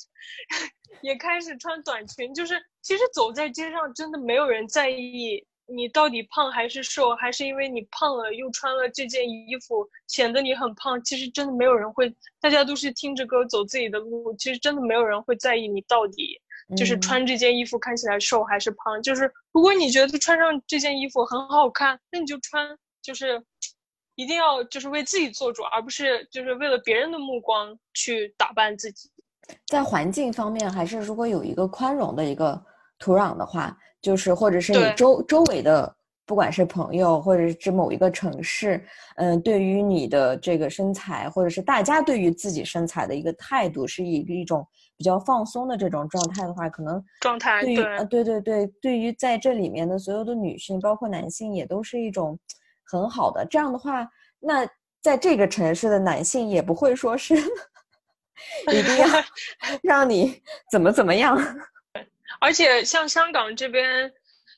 [1.02, 2.32] 也开始穿短裙。
[2.32, 11.02] 就是其实走在街上，真的没有人在意你到底胖还是瘦，还是因为你胖了又穿了这件衣服显得你很胖。
[11.04, 14.34] 其实真的没有人会，大家都是听着歌走自己的路。
[14.36, 16.40] 其实真的没有人会在意你到底。
[16.76, 19.02] 就是穿这件衣服看起来瘦还是胖？
[19.02, 22.66] 就是如果你觉得穿上这件衣服很好看，那你就穿，
[23.02, 23.42] 就是
[24.14, 29.10] 一定要就是为自己做主，而不是就是为了别人的目光去打扮自己。
[29.66, 32.62] 在环境方面，还是如果有一个宽容的一个
[32.98, 35.94] 土壤的话，就是或者是你周周围的，
[36.26, 38.84] 不管是朋友或者是某一个城市，
[39.16, 44.66] 嗯，对于你的这个身材，或者是大家对于自己身材的一个态度，是以一种。
[44.98, 52.38] 比较放松的这种状态的话，可能状态对啊，对对对，对于在这里面的所有的女性，包括男性，也都是一种
[52.84, 53.44] 很好的。
[53.44, 54.08] 这样的话，
[54.38, 54.64] 那
[55.00, 57.34] 在这个城市的男性也不会说是
[58.70, 59.08] 一定要
[59.82, 61.36] 让你怎么怎么样。
[62.40, 64.12] 而且像香港这边，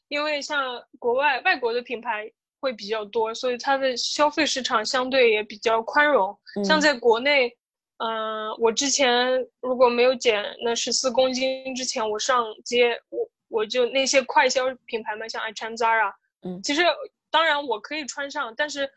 [0.08, 6.38] 因为像国外外国的品牌会比较多，所以它的消费市场相对也比较宽容。
[6.64, 7.56] 像在国内。
[7.98, 16.12] 嗯，我之前如果没有减那十四公斤之前，我上街，我我就那些快消品牌嘛，像 H&M、Zara，
[16.42, 16.82] 嗯，其实
[17.30, 18.90] 当然我可以穿上，但是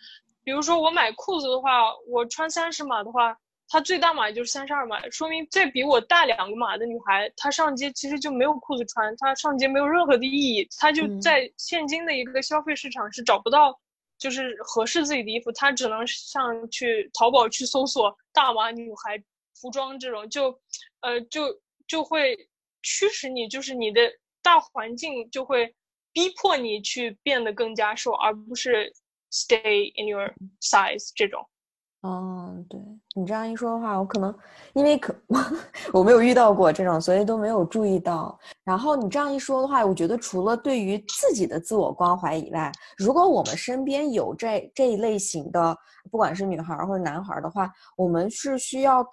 [0.44, 3.38] 比如说我买裤子的话，我穿三十码的话，
[3.70, 13.78] 她最大码就是三十二码，说明再比我大两个码的女孩，她上街其实就没有裤子穿，她上街没有任何的意义，她就在现今的一个消费市场是找不到
[14.18, 19.22] 就是合适自己的衣服，她只能上去淘宝去搜索大码女孩
[19.60, 20.60] 服装这种，就
[21.02, 22.38] 呃就就会
[22.84, 24.02] 驱使你，就是你的
[24.42, 25.76] 大环境就会
[26.14, 28.94] 逼迫你去变得更加瘦，而不是
[29.32, 31.48] stay in your size 这种。
[32.02, 32.80] 嗯，对
[33.18, 34.34] 你这样一说的话，我可能
[34.74, 35.40] 因为可我
[35.92, 38.38] 我没有遇到过这种，所以都没有注意到。
[38.64, 45.76] 然后你这样一说的话，我觉得除了对于自己的自我关怀以外，如果我们身边有这这一类型的，
[46.12, 49.04] 不管是女孩或者男孩的话，我们是需要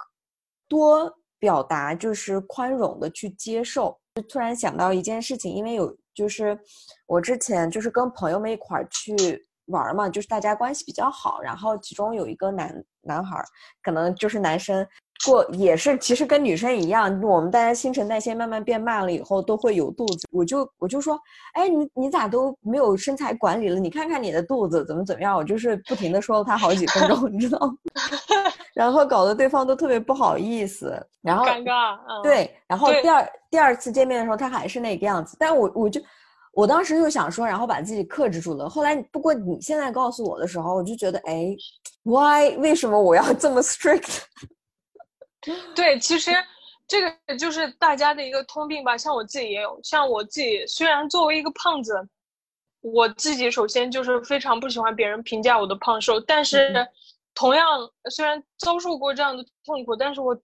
[0.68, 3.98] 多表达，就是宽容的去接受。
[4.16, 6.58] 就突然想到一件事情，因为有就是
[7.06, 9.48] 我之前就是跟朋友们一块儿去。
[9.68, 13.42] 玩嘛，就是大家关系比较好，然后其中有一个男男孩，
[13.82, 14.86] 可能就是男生
[15.24, 20.26] 过也是，其实跟女生一样，我们大家新陈代谢慢慢变慢了以后都会有肚子。
[20.32, 21.18] 我就我就说，
[21.54, 23.78] 哎，你你咋都没有身材管理了？
[23.78, 25.36] 你看看你的肚子怎么怎么样？
[25.36, 27.74] 我就是不停的说了他好几分钟， 你知道吗？
[28.74, 32.22] 然后搞得对方都特别不好意思，然后尴尬。
[32.22, 36.00] 对，然后第二第二次见面的时候，他还是那个样子，但我我就。
[36.56, 38.68] 我当时就想说，然后把自己克制住了。
[38.68, 41.48] 后来，不过你现在告诉我的时候，我就觉得，哎
[42.04, 42.56] ，why？
[42.58, 44.22] 为什么我要这么 strict？
[45.74, 46.30] 对，其实
[46.86, 48.96] 这个就是大家的一个通病吧。
[48.96, 51.94] 像我自己也有，像我自己虽然作为一个胖子，
[52.80, 56.72] 我自己首先就是非常不喜欢别人评价我的胖瘦，但是
[57.34, 57.66] 同样
[58.10, 60.40] 虽然遭受过这样的痛苦，但是我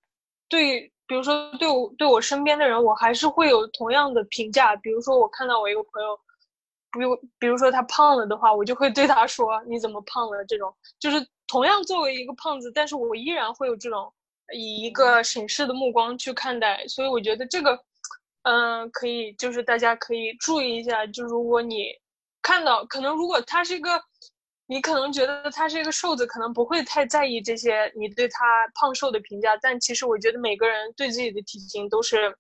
[0.49, 0.93] 对。
[1.07, 4.77] 比如说，对我对我身边的人，我还是会有同样的评价。
[4.77, 6.17] 比如说，我看到我一个朋友，
[6.93, 11.19] 比如比如说他胖了的话，我就会对他说：“你怎么胖了？”这种就是
[11.51, 14.13] 同样作为一个胖子，但是我依然会有这种
[14.55, 16.87] 以一个审视的目光去看待。
[16.87, 17.79] 所以我觉得这个，
[18.43, 21.05] 嗯，可以就是大家可以注意一下。
[21.09, 21.87] 就如果你
[22.41, 24.01] 看到，可能如果他是一个。
[24.73, 28.45] 你可能觉得他是一个瘦子，可能不会太在意这些你对他
[28.77, 32.33] 胖瘦的评价，但其实我觉得每个人对自己的体型都是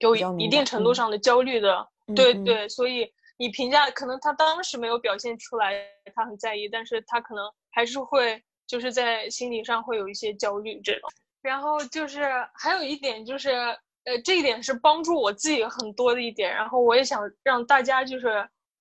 [0.00, 1.88] 有一定程度上的焦虑的。
[2.14, 5.72] 对对，所以你评价可能他当时没有表现出来，
[6.14, 7.42] 他很在意，但是他可能
[7.74, 11.10] 还是会就是在心理上会有一些焦虑这种。
[11.42, 12.22] 然后就是
[12.54, 13.50] 还有一点就是，
[14.04, 18.28] 呃，这一点是帮助我自己很多的一点，然后我也想让大家就是。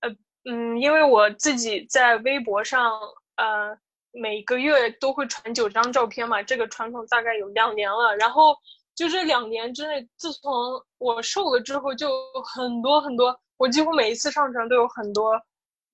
[0.02, 0.10] 呃
[0.46, 2.92] 嗯，因为我自己在微博上，
[3.38, 3.78] 呃，
[4.12, 8.14] 每个月都会传九张照片嘛，这个传统大概有两年了。
[8.18, 8.54] 然后
[8.94, 10.52] 就这两年之内，自从
[10.98, 12.10] 我瘦了之后，就
[12.44, 15.42] 很多很多，我几乎每一次上传都有很多，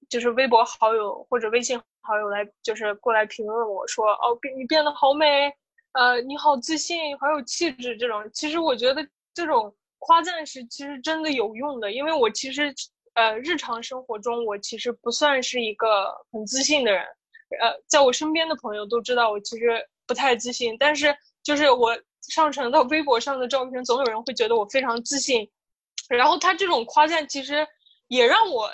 [0.09, 5.53] 就是微博好友或者微信好友来，就是过来评论我说，哦，变你变得好美，
[5.93, 8.29] 呃，你好自信，好有气质这种。
[8.33, 12.73] 其实我觉得这种夸赞是其实真的有用的，因为我其实。
[13.15, 17.03] 呃，日常生活中我其实不算是一个很自信的人，
[17.59, 21.91] 呃，在我身边的朋友都知道我其实不太自信，但是就是我
[22.29, 25.49] 上传到微博上的照片，总有人会觉得我非常自信，
[26.07, 27.67] 然后他这种夸赞其实
[28.07, 28.69] 也让我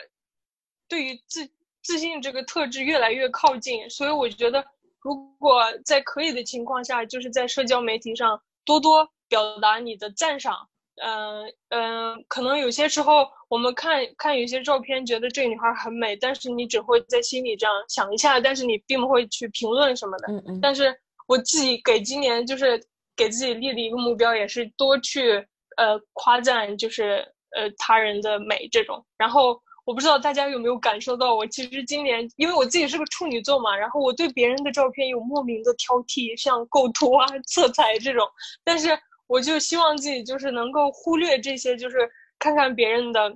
[0.88, 1.48] 对于自
[1.84, 4.66] 自信这个特质越来越靠近，所以我觉得
[5.02, 10.68] 如果在可以的情况下，就是在社交媒体上多多表达你的赞赏。
[11.04, 20.32] 嗯嗯，可能有些时候我们看看有些照片，觉得这个女孩很美，但是你只会在心里这样想一下，但是你并不会去评论什么的。
[20.32, 20.60] 嗯嗯。
[20.62, 22.82] 但是我自己给今年就是
[23.14, 25.34] 给自己立的一个目标，也是多去
[25.76, 27.28] 呃夸赞，就是
[27.58, 29.06] 呃他人的美这种。
[29.18, 38.28] 然后我不知道大家有没有感受到，我其实今年因为我自己是个处女座嘛，然后我对别人的照片有莫名的挑剔，像构图啊、 色彩这种，
[38.64, 38.90] 但是。
[39.28, 41.98] 我就希望自己就是能够忽略这些，就是
[42.38, 43.36] 看看别人的，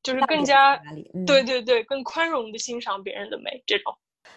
[0.00, 0.80] 就是更加
[1.26, 3.60] 对对对，更宽容的欣赏别人的美。
[3.66, 3.92] 这种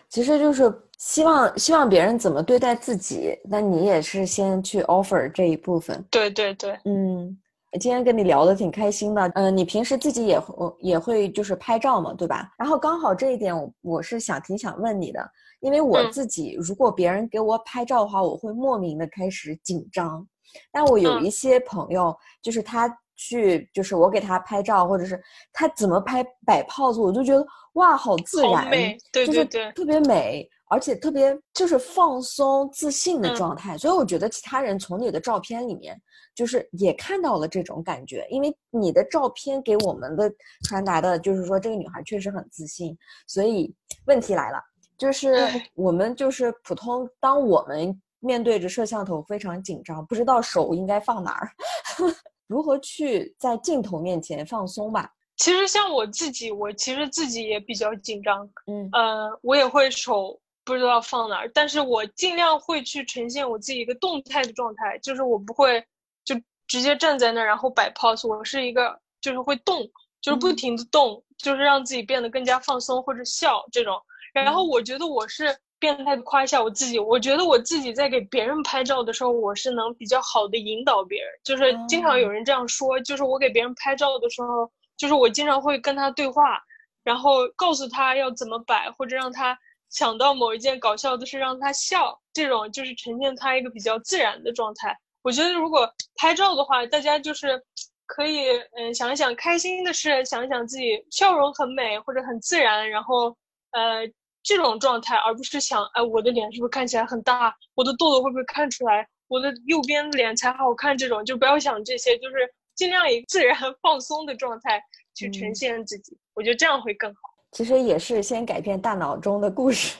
[0.09, 0.63] 其实就是
[0.97, 6.03] 希望希望别人怎么对待自己，那你也是先去 offer 这一部分。
[6.09, 7.37] 对对对，嗯，
[7.79, 9.31] 今天跟你聊的挺开心的。
[9.35, 12.49] 嗯，你平时自己也会也会就是拍照嘛，对吧？
[12.57, 15.19] 然后刚好这一点我我是想挺想问你的，
[15.59, 20.25] 因为我自己如果别人给我拍照的话，我会莫名的开始紧张。
[20.71, 28.71] 但我有一些朋友，就是他去，就是我给他拍照，或者是他怎么拍摆 pose，我就觉得哇，好自然，
[29.11, 33.77] 对对对，特别美，而且特别就是放松自信的状态。
[33.77, 35.99] 所以我觉得其他人从你的照片里面，
[36.35, 40.31] 就是也看到了这种感觉，因为你的照片给我们的
[40.63, 42.97] 传达的就是说这个女孩确实很自信。
[43.27, 43.73] 所以
[44.05, 44.59] 问题来了，
[44.97, 45.33] 就是
[45.73, 47.99] 我们就是普通，当我们。
[48.19, 51.51] 面对着摄像头非常紧张，不知道手应该放哪儿，
[52.47, 55.07] 如何去在镜头面前放松吧？
[55.37, 60.37] 其实像我自己，我其实自己也比较紧张，嗯，呃，我也会手
[60.67, 65.81] 不知道放哪儿，但是我尽量会去呈现我自己一个动态的状态，就是我不会
[66.23, 66.35] 就
[66.67, 69.89] 直接站在那儿然后摆 pose，我是一个就是会动，
[70.21, 73.97] 就是不停的动，就是让自己变得更加放松或者笑这种。
[74.33, 84.69] 然后我觉得我是变态的夸一下我自己，我觉得我自己在给别人拍照的时候，我是能比较好的引导别人，就是经常有人这样说，就是我给别人拍照的时候。
[84.97, 86.59] 就是我经常会跟他对话，
[87.03, 89.55] 然后告诉他要怎么摆，或者让他
[89.89, 94.97] 想到某一件搞笑的事让他笑，这种就是呈现他一个比较自然的状态。
[95.21, 97.61] 我觉得如果拍照的话，大家就是
[98.05, 103.35] 可以嗯想一想开心的事，想一想自己笑容很美或者很自然，然后
[103.71, 104.07] 呃
[104.43, 112.35] 这种状态，而不是想哎我的脸是不是看起来很大，我的痘痘会不会看出来，我的右边脸才好看，这种就不要想这些，就是。
[112.77, 114.79] 尽量以自然 放松的状态
[115.15, 117.21] 去呈现自己，我觉得这样会更好。
[117.57, 119.97] 其实也是先改变大脑中的故事，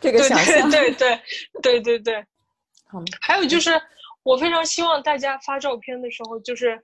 [0.00, 0.70] 这个想象。
[0.70, 1.20] 对对
[1.60, 2.26] 对对对对。
[2.88, 3.78] 好，还有就是，
[4.22, 6.82] 我非常希望大家发照片的时候，就是，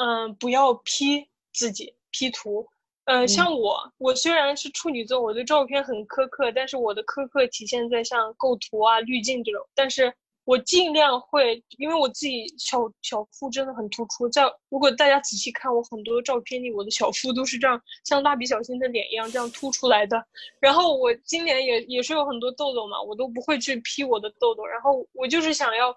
[0.00, 2.66] 嗯，不要 P 自己 P 图。
[3.04, 10.14] 嗯，像我，我虽然是处女座，我对照片很苛刻，但是我的苛刻体现在像构图啊、滤镜这种，但是。
[10.46, 14.28] 我尽量会，因为我自己小小腹真的很突出。
[14.28, 20.24] 在如果大家仔细看我很多照片里，我的小腹都是这样，像蜡笔小新的脸一样这样凸出来的。
[20.60, 24.64] 然后我今年也也是有很多痘痘嘛，我都不会去 P 我的痘痘。
[24.64, 25.92] 然后我就是想要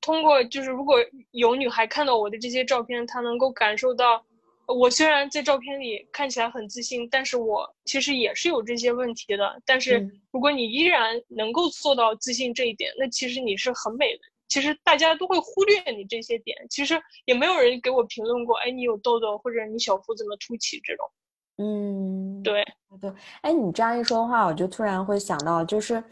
[0.00, 0.96] 通过，就是如果
[1.30, 4.24] 有女孩看到我的这些照片，她能够感受到。
[4.66, 9.60] 我虽然在照片里看起来很自信，但是我其实也是有这些问题的。
[9.66, 14.20] 但是如果你依然能够做到自信这一点，那其实你是很美的。
[14.46, 16.94] 其实大家都会忽略你这些点，其实
[17.24, 21.10] 也没有人给我评论过，哎，你有痘痘或者你小腹怎么凸起这种。
[21.56, 22.64] 嗯，对
[23.00, 23.12] 对。
[23.42, 26.02] 哎，你这样一说的话，我就突然会想到，就是，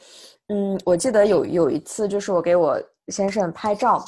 [0.48, 4.05] 嗯，我记得有有一次，就是我给我先生拍照。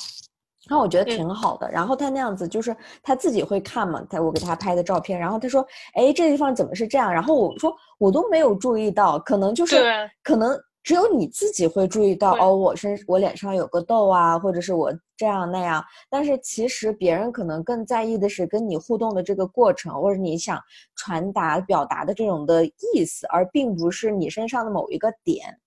[0.68, 7.12] 然后我觉得挺好的，然后他那样子就是他自己会看嘛，他我给他拍的照片，然后他说，哎，这地方怎么是这样？
[7.12, 9.84] 然后我说我都没有注意到，可能就是
[10.22, 20.58] 可能只有你自己会注意到哦，我身我脸上有个痘啊，或者是我这样那样，但是其实别人可能更在意的是跟你互动的这个过程，或者你想
[20.96, 25.58] 传达表达的这种的意思，而并不是你身上的某一个点。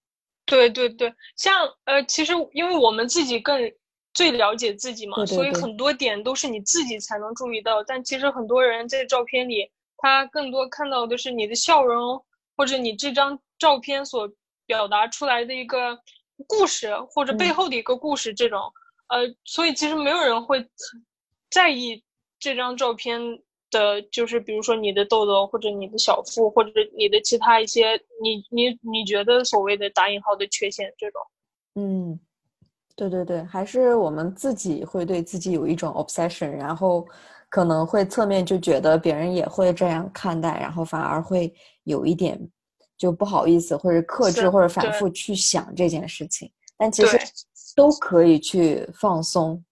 [0.47, 1.53] 对对对，像
[1.85, 3.59] 呃，其实因为我们自己更。
[4.13, 7.83] 最了解自己嘛，所以很多点都是你自己才能注意到。
[7.83, 12.23] 但其实很多人在照片里，他更多看到的是你的笑容，
[12.55, 14.27] 或者你这张照片所
[14.65, 15.99] 表达出来的一个
[16.47, 18.33] 故事，或者背后的一个故事。
[18.33, 18.59] 这种，
[19.09, 20.67] 呃，所以其实没有人会
[21.51, 22.03] 在意
[22.39, 23.21] 这张照片
[23.69, 31.21] 的，就是比如说你的痘痘，或者你的小腹，或者你的其他一些你你你觉得所谓的打引号的缺陷这种。
[31.75, 32.19] 嗯。
[32.97, 37.07] 对对对，还是我们自己会对自己有一种 obsession，然后
[37.47, 42.39] 可能会侧面就觉得别人也会这样看待，然后反而会有一点
[42.97, 46.51] 就不好意思，或者克制，或者反复去想这件事情。
[46.75, 47.19] 但其实
[47.75, 49.63] 都可以去放松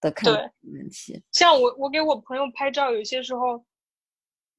[0.00, 1.20] 的看问题。
[1.32, 3.64] 像我，我给我朋友拍照，有些时候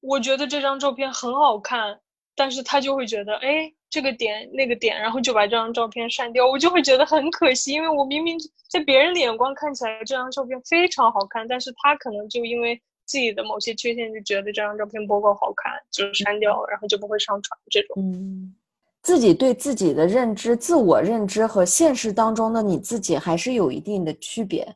[0.00, 1.98] 我觉得这张照片很好看，
[2.36, 3.72] 但是他就会觉得，哎。
[3.90, 8.38] 这个点那个点，然后就把这张照片删掉，我就会觉得很可惜，因为我明明
[8.70, 17.96] 在别人的眼光看起来这张照片非常好看，但是他可能就因为自己的某些缺陷，就觉得这张照片不够好看，就删掉了，然后就不会上传这种。
[17.98, 18.54] 嗯，
[19.02, 24.72] 自己对自己的认知、自我认知和现实当中的你自己还是有一定的区别。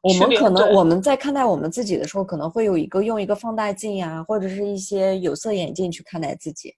[0.00, 6.74] 我们可能我们在看待我们自己的时候，可能会有一个用一个放大镜呀，或者是一些有色眼镜去看待自己。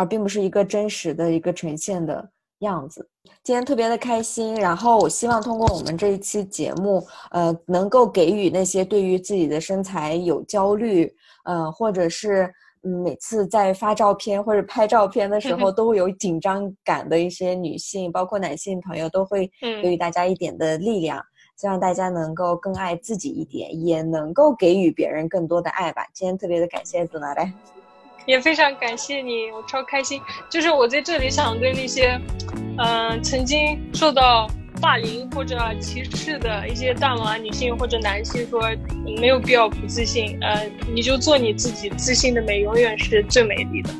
[0.00, 2.26] 而并不是一个真实的一个呈现的
[2.60, 3.06] 样子。
[3.42, 12.50] 今天特别的开心，然后我希望通过我们这一期节目，呃，能够给予那些对于自己的身材有焦虑，呃，或者是
[12.82, 21.22] 嗯每次在发照片或者拍照片的时候 都会有紧张感的一些女性，包括男性朋友，都会给予大家一点的力量，
[21.58, 26.06] 希望大家能够更爱自己一点，也能够给予别人更多的爱吧。
[26.14, 27.52] 今天特别的感谢子娜来。
[28.26, 30.20] 也非常感谢你，我超开心。
[30.48, 32.20] 就是我在这里想对那些，
[32.78, 34.48] 嗯，曾经受到
[34.80, 38.62] 霸凌或者歧视的一些大码女性或者男性说，
[39.20, 43.90] 没有必要不自信，呃，你就做你自己，自信的美永远是最美丽的。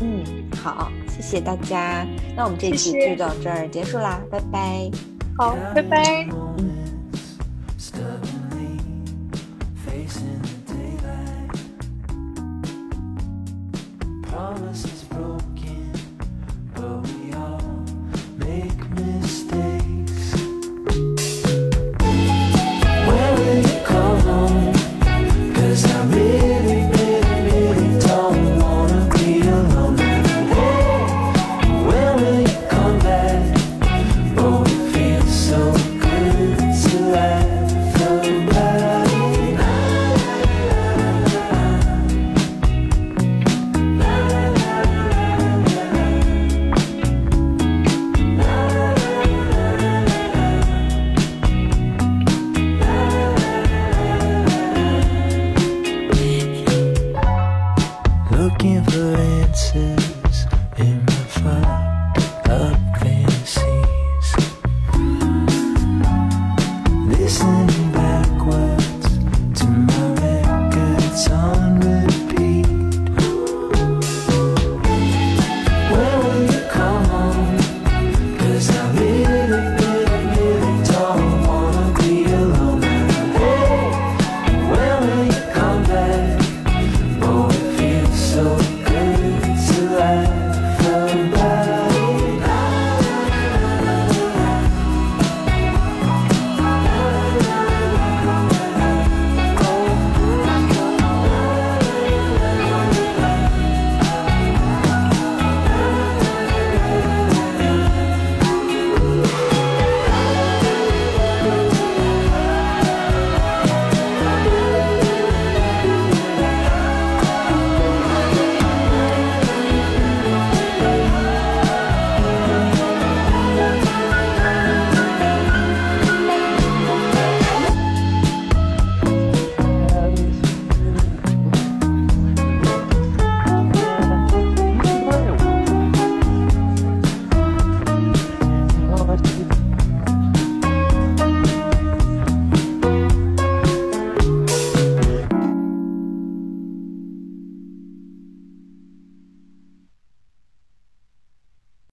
[0.00, 0.24] 嗯，
[0.62, 2.06] 好，谢谢大家。
[2.36, 4.90] 那我们这期就到这儿结束啦，拜拜。
[5.36, 6.26] 好，拜拜。
[6.26, 6.77] looking